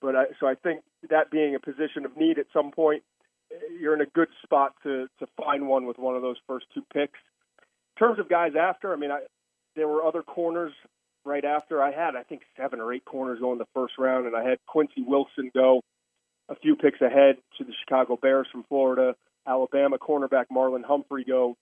[0.00, 3.02] But I, so I think that being a position of need at some point,
[3.78, 6.82] you're in a good spot to to find one with one of those first two
[6.92, 7.18] picks.
[7.96, 9.20] In terms of guys after, I mean, I,
[9.76, 10.72] there were other corners
[11.24, 11.82] right after.
[11.82, 14.42] I had, I think, seven or eight corners go in the first round, and I
[14.42, 15.82] had Quincy Wilson go
[16.50, 19.14] a few picks ahead to the Chicago Bears from Florida.
[19.46, 21.56] Alabama cornerback Marlon Humphrey go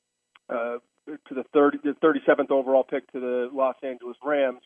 [0.49, 4.63] uh, to the 30, the 37th overall pick to the Los Angeles Rams.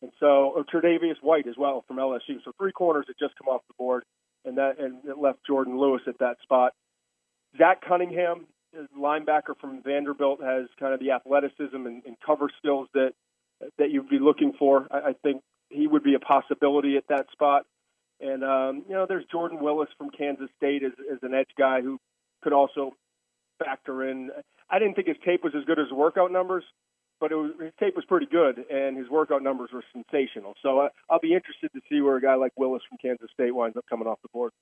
[0.00, 2.42] And so, or Tre'Davious White as well from LSU.
[2.44, 4.04] So three corners that just come off the board,
[4.44, 6.72] and that and it left Jordan Lewis at that spot.
[7.56, 8.46] Zach Cunningham,
[8.96, 13.12] linebacker from Vanderbilt, has kind of the athleticism and, and cover skills that
[13.78, 14.86] that you'd be looking for.
[14.90, 17.64] I, I think he would be a possibility at that spot.
[18.20, 21.80] And um, you know, there's Jordan Willis from Kansas State as, as an edge guy
[21.80, 21.98] who
[22.42, 22.92] could also
[23.58, 24.30] factor in.
[24.70, 26.64] I didn't think his tape was as good as his workout numbers,
[27.20, 30.54] but it was, his tape was pretty good, and his workout numbers were sensational.
[30.62, 33.54] So uh, I'll be interested to see where a guy like Willis from Kansas State
[33.54, 34.52] winds up coming off the board.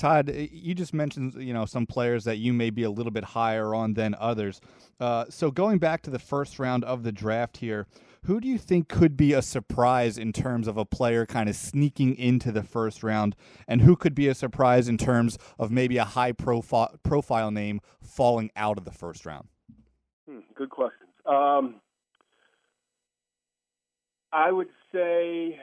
[0.00, 3.22] Todd, you just mentioned you know some players that you may be a little bit
[3.22, 4.58] higher on than others.
[4.98, 7.86] Uh, so going back to the first round of the draft here,
[8.24, 11.54] who do you think could be a surprise in terms of a player kind of
[11.54, 13.36] sneaking into the first round,
[13.68, 17.78] and who could be a surprise in terms of maybe a high profile profile name
[18.02, 19.48] falling out of the first round?
[20.26, 21.10] Hmm, good questions.
[21.26, 21.74] Um,
[24.32, 25.58] I would say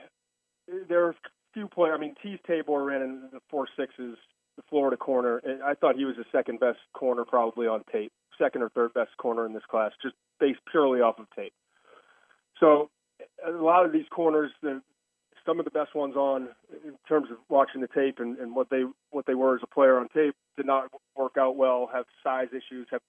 [0.88, 1.14] there are
[1.58, 1.94] few players.
[1.96, 4.16] I mean, Teez Tabor ran in the four sixes,
[4.56, 5.42] the Florida corner.
[5.64, 9.16] I thought he was the second best corner probably on tape, second or third best
[9.16, 11.52] corner in this class, just based purely off of tape.
[12.60, 12.90] So
[13.44, 14.80] a lot of these corners, the,
[15.44, 16.48] some of the best ones on
[16.84, 19.74] in terms of watching the tape and, and what they what they were as a
[19.74, 23.00] player on tape did not work out well, have size issues, have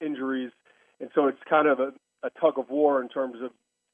[0.00, 0.52] injuries,
[1.00, 3.50] and so it's kind of a, a tug of war in terms of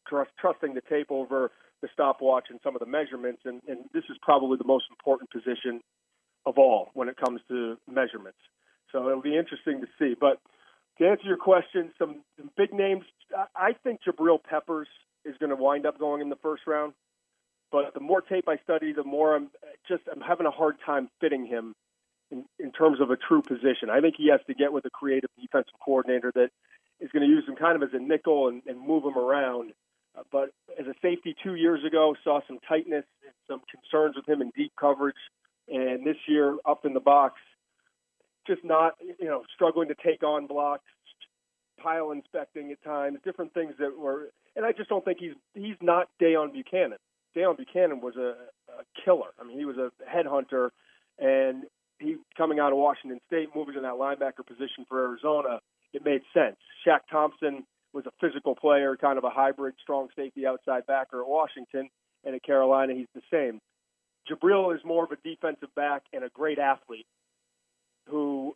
[0.08, 1.50] trust, trusting the tape over
[1.82, 3.42] the stopwatch and some of the measurements.
[3.44, 5.80] And, and this is probably the most important position
[6.44, 8.38] of all when it comes to measurements.
[8.92, 10.14] So it'll be interesting to see.
[10.18, 10.40] But
[10.98, 12.22] to answer your question, some,
[12.56, 13.04] big names.
[13.54, 14.88] I think Jabril Peppers
[15.24, 16.94] is going to wind up going in the first round.
[17.72, 19.50] But the more tape I study, the more I'm
[19.88, 21.74] just I'm having a hard time fitting him
[22.30, 23.90] in, in terms of a true position.
[23.90, 26.50] I think he has to get with a creative defensive coordinator that
[27.00, 29.72] is going to use him kind of as a nickel and, and move him around
[30.33, 34.40] but as a safety two years ago, saw some tightness and some concerns with him
[34.40, 35.16] in deep coverage.
[35.68, 37.35] And this year, up in the box,
[38.46, 40.85] just not, you know, struggling to take on blocks,
[41.83, 44.31] pile inspecting at times, different things that were.
[44.55, 46.98] And I just don't think he's he's not Deone Bucannon.
[47.37, 48.35] Deone Bucannon was a,
[48.72, 49.31] a killer.
[49.40, 50.70] I mean, he was a headhunter,
[51.18, 51.64] and
[51.98, 55.61] he coming out of Washington State, moving to that linebacker position for Arizona,
[55.92, 56.57] it made sense.
[56.87, 57.64] Shaq Thompson
[57.96, 61.88] was a physical player, kind of a hybrid strong safety outside backer at Washington,
[62.24, 63.61] and at Carolina he's the same.
[64.30, 67.06] Jabril is more of a defensive back and a great athlete
[68.09, 68.54] who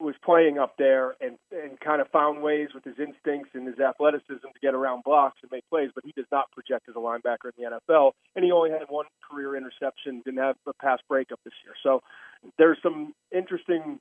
[0.00, 3.78] was playing up there and and kind of found ways with his instincts and his
[3.80, 6.98] athleticism to get around blocks and make plays, but he does not project as a
[6.98, 8.12] linebacker in the NFL.
[8.36, 11.74] And he only had one career interception, didn't have a pass breakup this year.
[11.82, 12.00] So
[12.58, 13.98] there's some interesting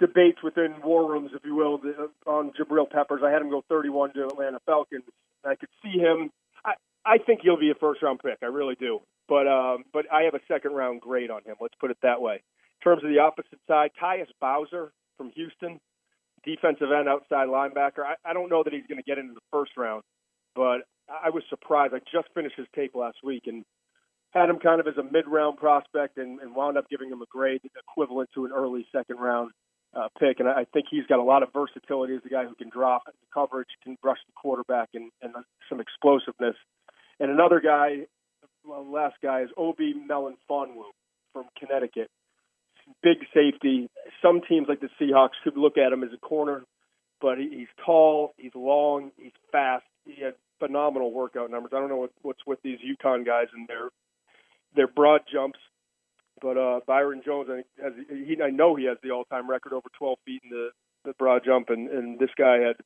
[0.00, 1.80] debates within war rooms, if you will,
[2.26, 3.20] on Jabril Peppers.
[3.24, 5.04] I had him go 31 to Atlanta Falcons.
[5.44, 6.30] I could see him.
[6.64, 6.72] I
[7.04, 8.38] I think he'll be a first round pick.
[8.42, 9.00] I really do.
[9.28, 11.56] But um, but I have a second round grade on him.
[11.60, 12.42] Let's put it that way
[12.82, 15.78] terms of the opposite side, Tyus Bowser from Houston,
[16.44, 18.04] defensive end, outside linebacker.
[18.04, 20.02] I, I don't know that he's going to get into the first round,
[20.54, 21.94] but I was surprised.
[21.94, 23.64] I just finished his tape last week and
[24.30, 27.26] had him kind of as a mid-round prospect and, and wound up giving him a
[27.30, 29.50] grade equivalent to an early second-round
[29.94, 30.40] uh, pick.
[30.40, 33.02] And I think he's got a lot of versatility as a guy who can drop
[33.32, 35.34] coverage, can rush the quarterback, and, and
[35.68, 36.56] some explosiveness.
[37.18, 38.06] And another guy,
[38.64, 40.84] well, last guy is Obi Melifonwu
[41.32, 42.10] from Connecticut
[43.02, 43.88] big safety.
[44.22, 46.64] Some teams like the Seahawks could look at him as a corner,
[47.20, 49.84] but he's tall, he's long, he's fast.
[50.04, 51.72] He had phenomenal workout numbers.
[51.74, 53.90] I don't know what, what's with these UConn guys and their
[54.76, 55.58] their broad jumps,
[56.40, 58.36] but uh, Byron Jones, I has he.
[58.42, 60.70] I know he has the all-time record over 12 feet in the
[61.04, 62.76] the broad jump, and and this guy had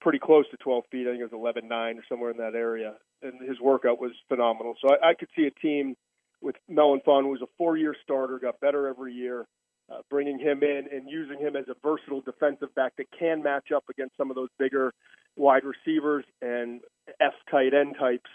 [0.00, 1.06] pretty close to 12 feet.
[1.06, 4.74] I think it was 11.9 or somewhere in that area, and his workout was phenomenal.
[4.80, 5.94] So I, I could see a team
[6.40, 9.46] with Melifonwu, who's a four-year starter, got better every year.
[9.90, 13.72] Uh, bringing him in and using him as a versatile defensive back that can match
[13.74, 14.92] up against some of those bigger
[15.34, 16.80] wide receivers and
[17.20, 18.30] F tight end types,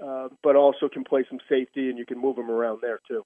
[0.00, 3.24] uh, but also can play some safety and you can move him around there too.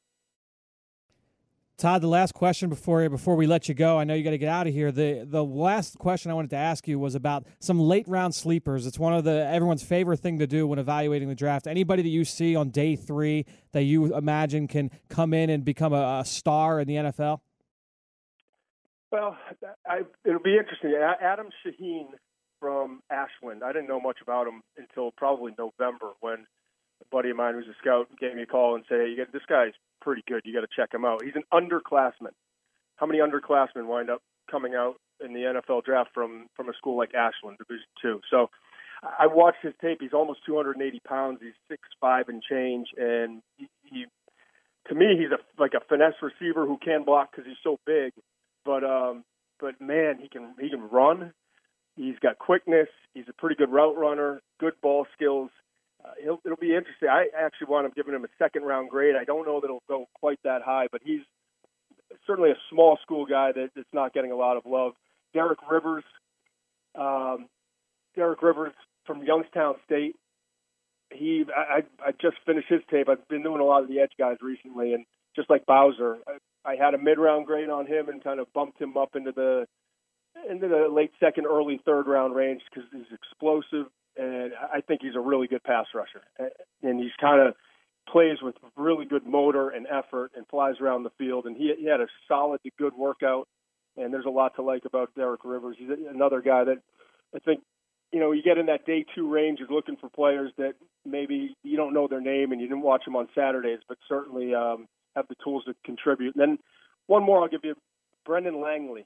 [1.78, 4.38] Todd, the last question before before we let you go, I know you got to
[4.38, 4.90] get out of here.
[4.90, 8.86] The the last question I wanted to ask you was about some late round sleepers.
[8.86, 11.66] It's one of the everyone's favorite thing to do when evaluating the draft.
[11.66, 15.92] Anybody that you see on day three that you imagine can come in and become
[15.92, 17.40] a, a star in the NFL?
[19.12, 19.36] Well,
[19.86, 20.94] I, it'll be interesting.
[21.20, 22.06] Adam Shaheen
[22.58, 23.62] from Ashland.
[23.62, 26.46] I didn't know much about him until probably November when
[27.10, 29.32] buddy of mine who's a scout gave me a call and said, "Hey, you get,
[29.32, 30.42] this guy's pretty good.
[30.44, 31.22] You got to check him out.
[31.24, 32.34] He's an underclassman.
[32.96, 36.96] How many underclassmen wind up coming out in the NFL draft from from a school
[36.96, 38.20] like Ashland, Division Two?
[38.30, 38.50] So
[39.02, 39.98] I watched his tape.
[40.00, 41.40] He's almost 280 pounds.
[41.42, 44.06] He's six five and change, and he, he
[44.88, 48.12] to me he's a like a finesse receiver who can block because he's so big.
[48.64, 49.24] But um,
[49.60, 51.32] but man, he can he can run.
[51.96, 52.88] He's got quickness.
[53.14, 54.40] He's a pretty good route runner.
[54.60, 55.50] Good ball skills
[56.06, 57.08] uh, it'll, it'll be interesting.
[57.08, 59.14] I actually want to giving him a second round grade.
[59.18, 61.20] I don't know that it'll go quite that high, but he's
[62.26, 64.92] certainly a small school guy that, that's not getting a lot of love.
[65.34, 66.04] Derek Rivers,
[66.98, 67.48] um,
[68.14, 68.72] Derek Rivers
[69.06, 70.16] from Youngstown State.
[71.12, 73.08] He, I, I just finished his tape.
[73.08, 75.04] I've been doing a lot of the edge guys recently, and
[75.36, 78.52] just like Bowser, I, I had a mid round grade on him and kind of
[78.52, 79.66] bumped him up into the
[80.50, 85.14] into the late second, early third round range because he's explosive, and I think he's
[85.14, 86.22] a really good pass rusher.
[86.82, 87.54] And he's kind of
[88.08, 91.46] plays with really good motor and effort and flies around the field.
[91.46, 93.48] And he, he had a solid to good workout.
[93.96, 95.76] And there's a lot to like about Derek Rivers.
[95.78, 96.78] He's another guy that
[97.34, 97.60] I think,
[98.12, 100.74] you know, you get in that day two range of looking for players that
[101.04, 104.54] maybe you don't know their name and you didn't watch them on Saturdays, but certainly
[104.54, 106.34] um, have the tools to contribute.
[106.36, 106.58] And then
[107.06, 107.74] one more I'll give you
[108.24, 109.04] Brendan Langley.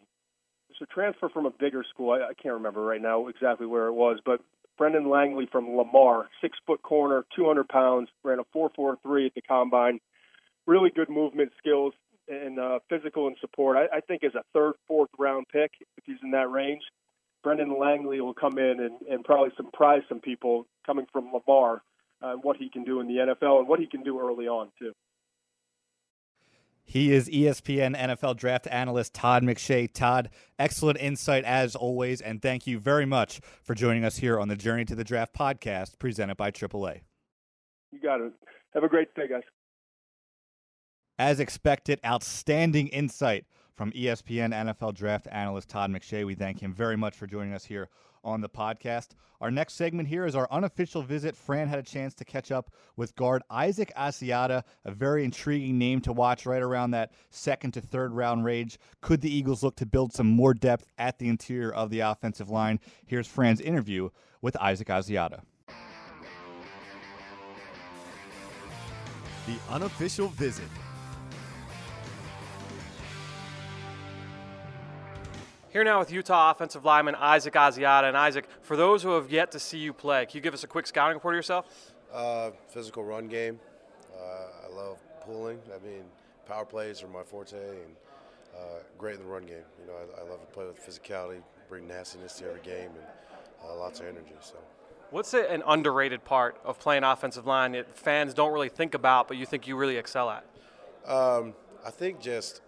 [0.70, 2.12] It's a transfer from a bigger school.
[2.12, 4.40] I, I can't remember right now exactly where it was, but
[4.80, 10.00] Brendan Langley from Lamar, six foot corner, 200 pounds, ran a 4.43 at the combine.
[10.66, 11.92] Really good movement skills
[12.28, 13.76] and uh, physical and support.
[13.76, 16.80] I, I think as a third, fourth round pick, if he's in that range,
[17.44, 21.82] Brendan Langley will come in and, and probably surprise some people coming from Lamar
[22.22, 24.70] uh, what he can do in the NFL and what he can do early on
[24.78, 24.94] too.
[26.90, 29.88] He is ESPN NFL draft analyst Todd McShay.
[29.94, 34.48] Todd, excellent insight as always, and thank you very much for joining us here on
[34.48, 37.02] the Journey to the Draft podcast presented by AAA.
[37.92, 38.32] You got it.
[38.74, 39.44] Have a great day, guys.
[41.16, 43.44] As expected, outstanding insight
[43.76, 46.26] from ESPN NFL draft analyst Todd McShay.
[46.26, 47.88] We thank him very much for joining us here
[48.24, 49.08] on the podcast.
[49.40, 51.36] Our next segment here is our unofficial visit.
[51.36, 56.00] Fran had a chance to catch up with guard Isaac Asiata, a very intriguing name
[56.02, 58.78] to watch right around that second to third round range.
[59.00, 62.50] Could the Eagles look to build some more depth at the interior of the offensive
[62.50, 62.80] line?
[63.06, 64.10] Here's Fran's interview
[64.42, 65.40] with Isaac Asiata.
[69.46, 70.68] the unofficial visit.
[75.70, 78.08] Here now with Utah offensive lineman Isaac Asiata.
[78.08, 80.64] And Isaac, for those who have yet to see you play, can you give us
[80.64, 81.92] a quick scouting report of yourself?
[82.12, 83.60] Uh, physical run game.
[84.12, 85.60] Uh, I love pulling.
[85.72, 86.02] I mean,
[86.44, 87.94] power plays are my forte, and
[88.58, 89.62] uh, great in the run game.
[89.80, 93.06] You know, I, I, love to play with physicality, bring nastiness to every game, and
[93.64, 94.34] uh, lots of energy.
[94.40, 94.56] So.
[95.10, 99.36] What's an underrated part of playing offensive line that fans don't really think about, but
[99.36, 100.44] you think you really excel at?
[101.06, 101.54] Um,
[101.86, 102.60] I think just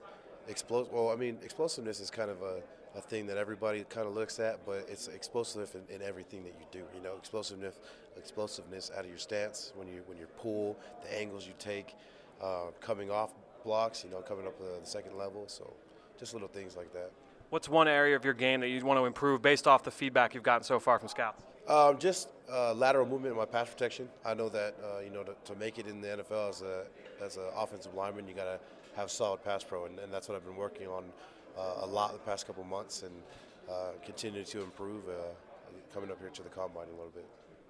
[0.47, 0.93] explosive.
[0.93, 2.63] Well, I mean, explosiveness is kind of a
[2.95, 6.55] a thing that everybody kind of looks at, but it's explosive in, in, everything that
[6.59, 6.85] you do.
[6.95, 7.77] You know, explosiveness,
[8.17, 11.95] explosiveness out of your stance when you when you pull, the angles you take,
[12.43, 13.33] uh, coming off
[13.65, 14.05] blocks.
[14.05, 15.45] You know, coming up the, the second level.
[15.47, 15.73] So,
[16.19, 17.11] just little things like that.
[17.51, 20.35] What's one area of your game that you want to improve based off the feedback
[20.35, 21.43] you've gotten so far from scouts?
[21.69, 24.09] Um, just uh, lateral movement in my pass protection.
[24.25, 26.85] I know that uh, you know to, to, make it in the NFL as a
[27.23, 28.59] as an offensive lineman, you got to
[28.97, 32.13] have solid pass pro, and, and that's what I've been working on uh, a lot
[32.13, 33.13] the past couple months and
[33.69, 35.13] uh, continue to improve uh,
[35.95, 37.25] coming up here to the combine a little bit.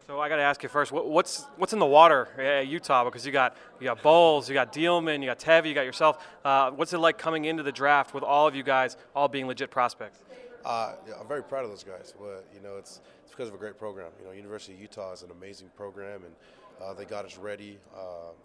[0.06, 3.04] So I got to ask you first, what's what's in the water at Utah?
[3.04, 6.26] Because you got you got Bolles, you got Dielman, you got Tevi, you got yourself.
[6.44, 9.46] Uh, what's it like coming into the draft with all of you guys all being
[9.46, 10.18] legit prospects?
[10.64, 12.14] Uh, yeah, I'm very proud of those guys.
[12.18, 14.10] But you know, it's it's because of a great program.
[14.18, 16.34] You know, University of Utah is an amazing program, and
[16.82, 17.78] uh, they got us ready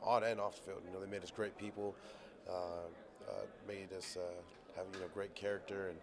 [0.04, 0.82] on and off the field.
[0.86, 1.96] You know, they made us great people,
[3.68, 4.16] made us
[4.78, 5.98] have you know great character and,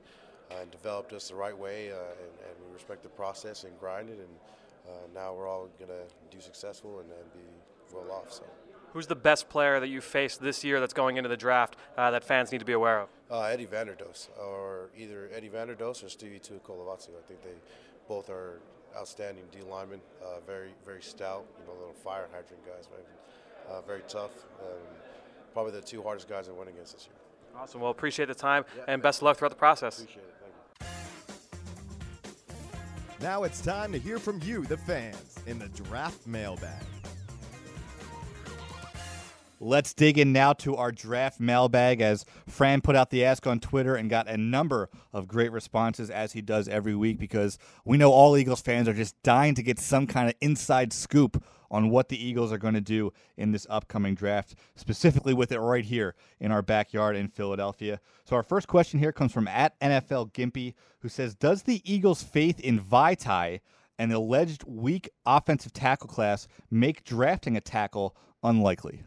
[0.51, 3.79] uh, and developed us the right way, uh, and, and, we respect the process and
[3.79, 4.29] grind it, and
[4.87, 8.33] uh, now we're all going to do successful and, and, be well off.
[8.33, 8.45] So.
[8.93, 12.11] Who's the best player that you faced this year that's going into the draft uh,
[12.11, 13.09] that fans need to be aware of?
[13.31, 17.09] Uh, Eddie Vanderdoes, or either Eddie Vanderdoes or Stevie Tuikolovatu.
[17.09, 17.57] I think they
[18.09, 18.61] both are
[18.97, 22.89] outstanding D linemen, uh, very very stout, you know, little fire hydrant guys,
[23.69, 24.33] uh, very tough.
[24.61, 24.79] Um,
[25.53, 27.24] probably the two hardest guys I went against this year.
[27.57, 27.81] Awesome.
[27.81, 30.01] Well, appreciate the time yeah, and best of luck throughout the process.
[30.01, 30.35] Appreciate it.
[30.81, 30.91] Thank
[33.21, 33.27] you.
[33.27, 36.83] Now it's time to hear from you, the fans, in the draft mailbag.
[39.61, 43.61] Let's dig in now to our draft mailbag as Fran put out the ask on
[43.61, 47.97] Twitter and got a number of great responses as he does every week because we
[47.97, 51.91] know all Eagles fans are just dying to get some kind of inside scoop on
[51.91, 55.85] what the Eagles are going to do in this upcoming draft, specifically with it right
[55.85, 58.01] here in our backyard in Philadelphia.
[58.25, 62.23] So, our first question here comes from at NFL Gimpy, who says Does the Eagles'
[62.23, 63.61] faith in Vaitai
[63.99, 69.03] and alleged weak offensive tackle class make drafting a tackle unlikely?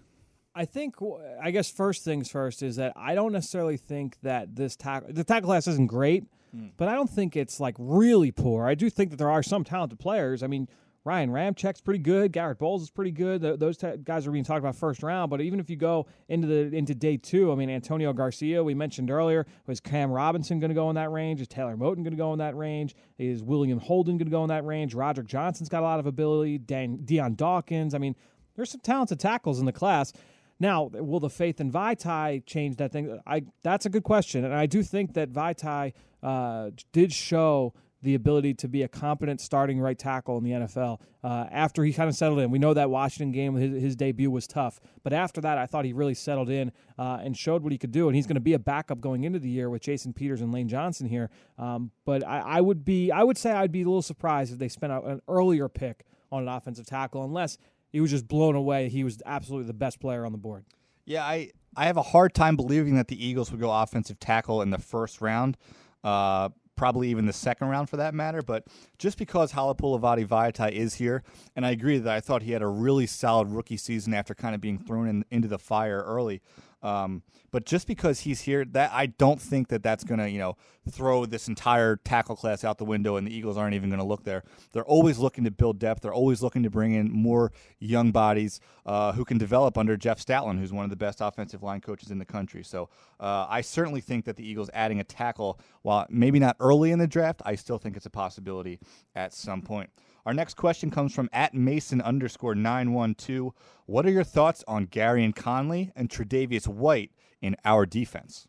[0.57, 0.95] I think
[1.41, 5.23] I guess first things first is that I don't necessarily think that this tackle the
[5.23, 6.71] tackle class isn't great, mm.
[6.77, 8.65] but I don't think it's like really poor.
[8.65, 10.41] I do think that there are some talented players.
[10.41, 10.67] I mean,
[11.05, 12.33] Ryan Ramczyk's pretty good.
[12.33, 13.41] Garrett Bolles is pretty good.
[13.41, 15.29] Those t- guys are being talked about first round.
[15.29, 18.73] But even if you go into the into day two, I mean, Antonio Garcia, we
[18.73, 21.39] mentioned earlier, was Cam Robinson going to go in that range?
[21.39, 22.95] Is Taylor Moton going to go in that range?
[23.19, 24.95] Is William Holden going to go in that range?
[24.95, 26.57] Roderick Johnson's got a lot of ability.
[26.57, 27.93] Dan, Dion Dawkins.
[27.93, 28.15] I mean,
[28.57, 30.11] there's some talented tackles in the class.
[30.59, 33.19] Now, will the faith in Vaitai change that thing?
[33.27, 35.93] I that's a good question, and I do think that Vaitai
[36.23, 41.01] uh, did show the ability to be a competent starting right tackle in the NFL.
[41.23, 44.29] Uh, after he kind of settled in, we know that Washington game, his, his, debut
[44.29, 47.71] was tough, but after that, I thought he really settled in uh, and showed what
[47.71, 48.07] he could do.
[48.07, 50.53] And he's going to be a backup going into the year with Jason Peters and
[50.53, 51.29] Lane Johnson here.
[51.57, 54.59] Um, but I, I, would be, I would say, I'd be a little surprised if
[54.59, 57.57] they spent an earlier pick on an offensive tackle, unless
[57.89, 58.89] he was just blown away.
[58.89, 60.65] He was absolutely the best player on the board.
[61.05, 64.61] Yeah, I I have a hard time believing that the Eagles would go offensive tackle
[64.61, 65.57] in the first round.
[66.03, 68.41] Uh, probably even the second round for that matter.
[68.41, 68.65] But
[68.97, 71.23] just because Halapoulivaati Vaitai is here,
[71.55, 74.55] and I agree that I thought he had a really solid rookie season after kind
[74.55, 76.41] of being thrown in, into the fire early.
[76.81, 77.23] Um,
[77.57, 80.57] but just because he's here, that I don't think that that's going to you know
[80.91, 84.05] throw this entire tackle class out the window, and the Eagles aren't even going to
[84.05, 84.43] look there.
[84.73, 86.03] They're always looking to build depth.
[86.03, 90.23] They're always looking to bring in more young bodies uh, who can develop under Jeff
[90.23, 92.63] Stoutland, who's one of the best offensive line coaches in the country.
[92.63, 92.89] So
[93.19, 96.99] uh, I certainly think that the Eagles adding a tackle, while maybe not early in
[96.99, 98.77] the draft, I still think it's a possibility
[99.15, 99.89] at some point.
[100.27, 103.51] Our next question comes from at Mason underscore 912.
[103.87, 107.11] What are your thoughts on Gareon Conley and Tre'Davious White
[107.41, 108.47] in our defense?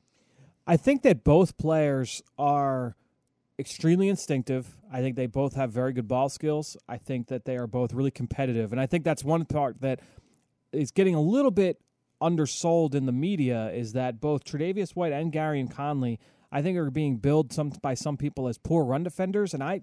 [0.67, 2.97] I think that both players are
[3.59, 4.77] extremely instinctive.
[4.93, 6.77] I think they both have very good ball skills.
[6.89, 8.73] I think that they are both really competitive.
[8.73, 10.01] And I think that's one part that
[10.73, 11.81] is getting a little bit
[12.21, 16.19] undersold in the media is that both Tre'Davious White and Gareon Conley,
[16.51, 19.55] I think, are being billed some by some people as poor run defenders.
[19.55, 19.83] And I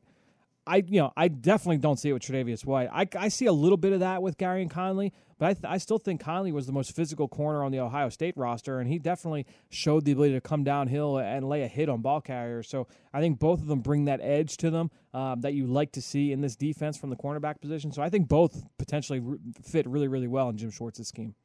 [0.67, 2.89] I you know I definitely don't see it with Tre'Davious White.
[2.91, 5.77] I, I see a little bit of that with Gareon Conley, but I, th- I
[5.77, 8.99] still think Conley was the most physical corner on the Ohio State roster, and he
[8.99, 12.69] definitely showed the ability to come downhill and lay a hit on ball carriers.
[12.69, 15.91] So I think both of them bring that edge to them um, that you like
[15.93, 17.91] to see in this defense from the cornerback position.
[17.91, 21.35] So I think both potentially re- fit really really well in Jim Schwartz's scheme.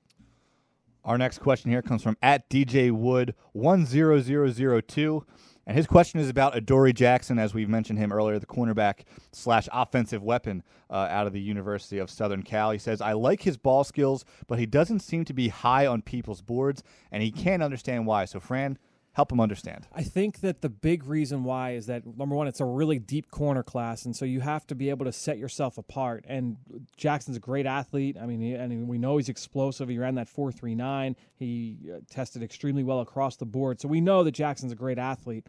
[1.04, 5.24] Our next question here comes from at DJ Wood one zero zero zero two.
[5.66, 9.00] And his question is about Adoree Jackson, as we've mentioned him earlier, the cornerback
[9.32, 12.70] slash offensive weapon uh, out of the University of Southern Cal.
[12.70, 16.02] He says, I like his ball skills, but he doesn't seem to be high on
[16.02, 16.82] people's boards,
[17.12, 18.24] and he can't understand why.
[18.24, 18.78] So, Fran,
[19.12, 19.86] help him understand.
[19.92, 23.30] I think that the big reason why is that number one, it's a really deep
[23.30, 26.24] corner class, and so you have to be able to set yourself apart.
[26.28, 26.56] And
[26.96, 28.16] Jackson's a great athlete.
[28.20, 29.88] I mean, and we know he's explosive.
[29.88, 31.16] He ran that four three nine.
[31.36, 34.98] He uh, tested extremely well across the board, so we know that Jackson's a great
[34.98, 35.46] athlete.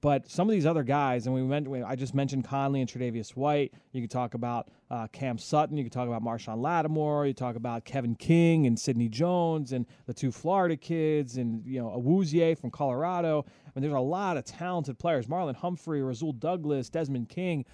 [0.00, 3.30] But some of these other guys, and we went, I just mentioned Conley and Tre'Davious
[3.30, 3.72] White.
[3.90, 5.76] You could talk about uh, Cam Sutton.
[5.76, 7.26] You could talk about Marshon Lattimore.
[7.26, 11.80] You talk about Kevin King and Sidney Jones and the two Florida kids and you
[11.80, 13.44] know Awuzie from Colorado.
[13.66, 15.26] I mean, there's a lot of talented players.
[15.26, 17.64] Marlon Humphrey, Rasul Douglas, Desmond King.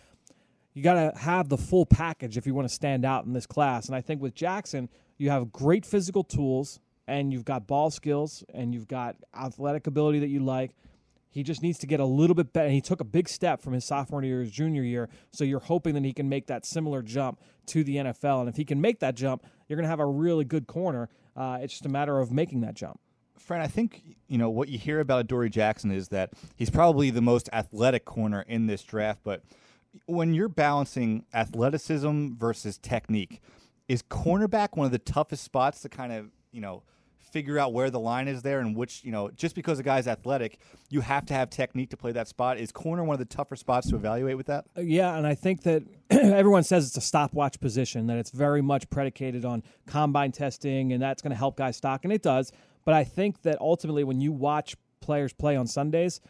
[0.72, 3.46] You got to have the full package if you want to stand out in this
[3.46, 3.86] class.
[3.86, 8.42] And I think with Jackson, you have great physical tools and you've got ball skills
[8.52, 10.72] and you've got athletic ability that you like
[11.34, 12.68] he just needs to get a little bit better.
[12.68, 15.08] He took a big step from his sophomore year to his junior year.
[15.32, 18.38] So you're hoping that he can make that similar jump to the NFL.
[18.38, 21.08] And if he can make that jump, you're going to have a really good corner.
[21.36, 23.00] Uh, it's just a matter of making that jump.
[23.36, 27.10] Fran, I think you know what you hear about Dory Jackson is that he's probably
[27.10, 29.22] the most athletic corner in this draft.
[29.24, 29.42] But
[30.06, 33.42] when you're balancing athleticism versus technique,
[33.88, 36.84] is cornerback one of the toughest spots to kind of you know
[37.34, 40.06] figure out where the line is there and which, you know, just because a guy's
[40.06, 40.56] athletic,
[40.88, 42.58] you have to have technique to play that spot.
[42.58, 44.66] Is corner one of the tougher spots to evaluate with that?
[44.78, 48.62] Uh, yeah, and I think that everyone says it's a stopwatch position, that it's very
[48.62, 52.52] much predicated on combine testing, and that's going to help guys stock, and it does.
[52.84, 56.20] But I think that ultimately, when you watch players play on Sundays,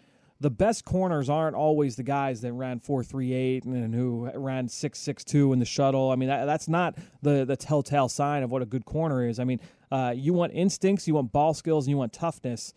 [0.44, 5.58] the best corners aren't always the guys that ran 438 and who ran 662 in
[5.58, 6.10] the shuttle.
[6.10, 9.40] I mean, that, that's not the, the telltale sign of what a good corner is.
[9.40, 9.58] I mean,
[9.90, 12.74] uh, you want instincts, you want ball skills, and you want toughness,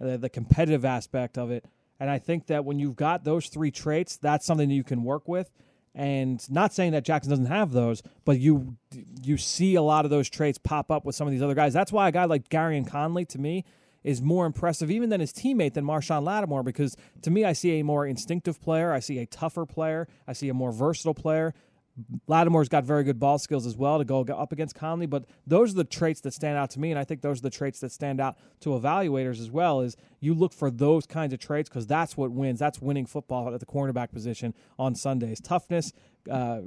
[0.00, 1.66] uh, the competitive aspect of it.
[2.00, 5.04] And I think that when you've got those three traits, that's something that you can
[5.04, 5.50] work with.
[5.94, 8.78] And not saying that Jackson doesn't have those, but you
[9.22, 11.74] you see a lot of those traits pop up with some of these other guys.
[11.74, 13.66] That's why a guy like Gareon Conley, to me,
[14.04, 17.80] is more impressive even than his teammate than Marshon Lattimore because to me I see
[17.80, 21.54] a more instinctive player, I see a tougher player, I see a more versatile player.
[22.26, 25.72] Lattimore's got very good ball skills as well to go up against Conley, but those
[25.72, 27.80] are the traits that stand out to me, and I think those are the traits
[27.80, 29.80] that stand out to evaluators as well.
[29.80, 32.58] Is you look for those kinds of traits because that's what wins.
[32.58, 35.40] That's winning football at the cornerback position on Sundays.
[35.40, 35.92] Toughness,
[36.30, 36.60] uh,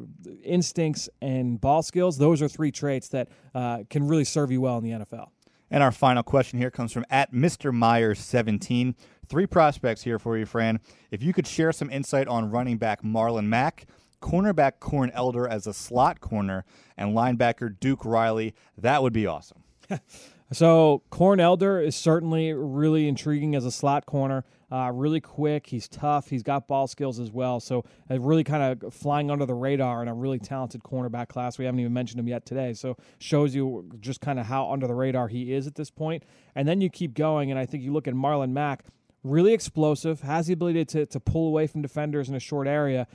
[0.43, 2.17] instincts, and ball skills.
[2.17, 5.29] Those are three traits that uh, can really serve you well in the NFL.
[5.73, 7.73] And our final question here comes from at Mr.
[7.73, 8.93] Myers 17.
[9.27, 10.79] Three prospects here for you, Fran.
[11.09, 13.87] If you could share some insight on running back Marlon Mack,
[14.21, 16.63] cornerback Corn Elder as a slot corner,
[16.95, 19.63] and linebacker Duke Riley, that would be awesome.
[20.51, 24.43] so Corn Elder is certainly really intriguing as a slot corner.
[24.73, 25.67] Uh, really quick.
[25.67, 26.29] He's tough.
[26.29, 27.59] He's got ball skills as well.
[27.59, 31.59] So uh, really kind of flying under the radar in a really talented cornerback class.
[31.59, 32.73] We haven't even mentioned him yet today.
[32.73, 36.23] So shows you just kind of how under the radar he is at this point.
[36.55, 38.85] And then you keep going, and I think you look at Marlon Mack,
[39.23, 43.05] really explosive, has the ability to, to pull away from defenders in a short area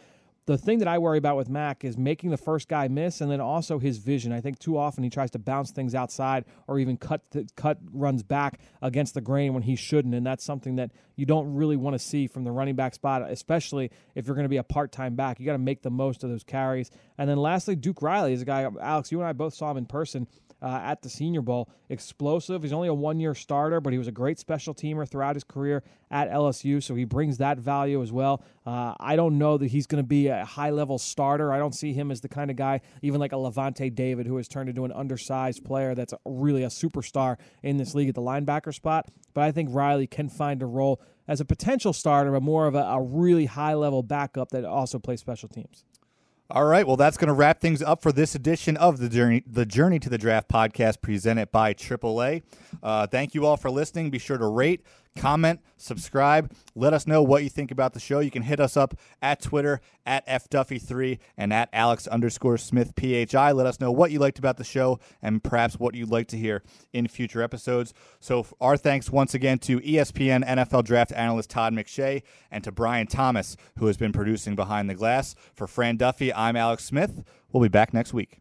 [0.48, 3.30] the thing that I worry about with Mack is making the first guy miss, and
[3.30, 4.32] then also his vision.
[4.32, 7.20] I think too often he tries to bounce things outside or even cut
[7.54, 11.54] cut runs back against the grain when he shouldn't, and that's something that you don't
[11.54, 14.56] really want to see from the running back spot, especially if you're going to be
[14.56, 15.38] a part time back.
[15.38, 16.90] You got to make the most of those carries.
[17.18, 18.66] And then lastly, Duke Riley is a guy.
[18.80, 20.26] Alex, you and I both saw him in person
[20.62, 21.70] uh, at the Senior Bowl.
[21.88, 22.62] Explosive.
[22.62, 25.44] He's only a one year starter, but he was a great special teamer throughout his
[25.44, 28.42] career at LSU, so he brings that value as well.
[28.66, 31.52] Uh, I don't know that he's going to be a high level starter.
[31.52, 34.36] I don't see him as the kind of guy, even like a Lavonte David, who
[34.36, 38.22] has turned into an undersized player that's really a superstar in this league at the
[38.22, 39.08] linebacker spot.
[39.34, 42.74] But I think Riley can find a role as a potential starter, but more of
[42.74, 45.84] a, a really high level backup that also plays special teams.
[46.50, 49.44] All right, well, that's going to wrap things up for this edition of the Journey,
[49.46, 52.42] the Journey to the Draft podcast presented by AAA.
[52.82, 54.08] Uh, thank you all for listening.
[54.08, 54.80] Be sure to rate,
[55.16, 56.52] comment, subscribe.
[56.74, 58.20] Let us know what you think about the show.
[58.20, 63.52] You can hit us up at Twitter at fduffy3 and at alex underscore smith phi.
[63.52, 66.38] Let us know what you liked about the show and perhaps what you'd like to
[66.38, 66.62] hear
[66.94, 67.92] in future episodes.
[68.18, 73.06] So our thanks once again to ESPN NFL draft analyst Todd McShay and to Brian
[73.06, 75.34] Thomas, who has been producing Behind the Glass.
[75.52, 77.22] For Fran Duffy, I'm Alex Smith.
[77.52, 78.40] We'll be back next week.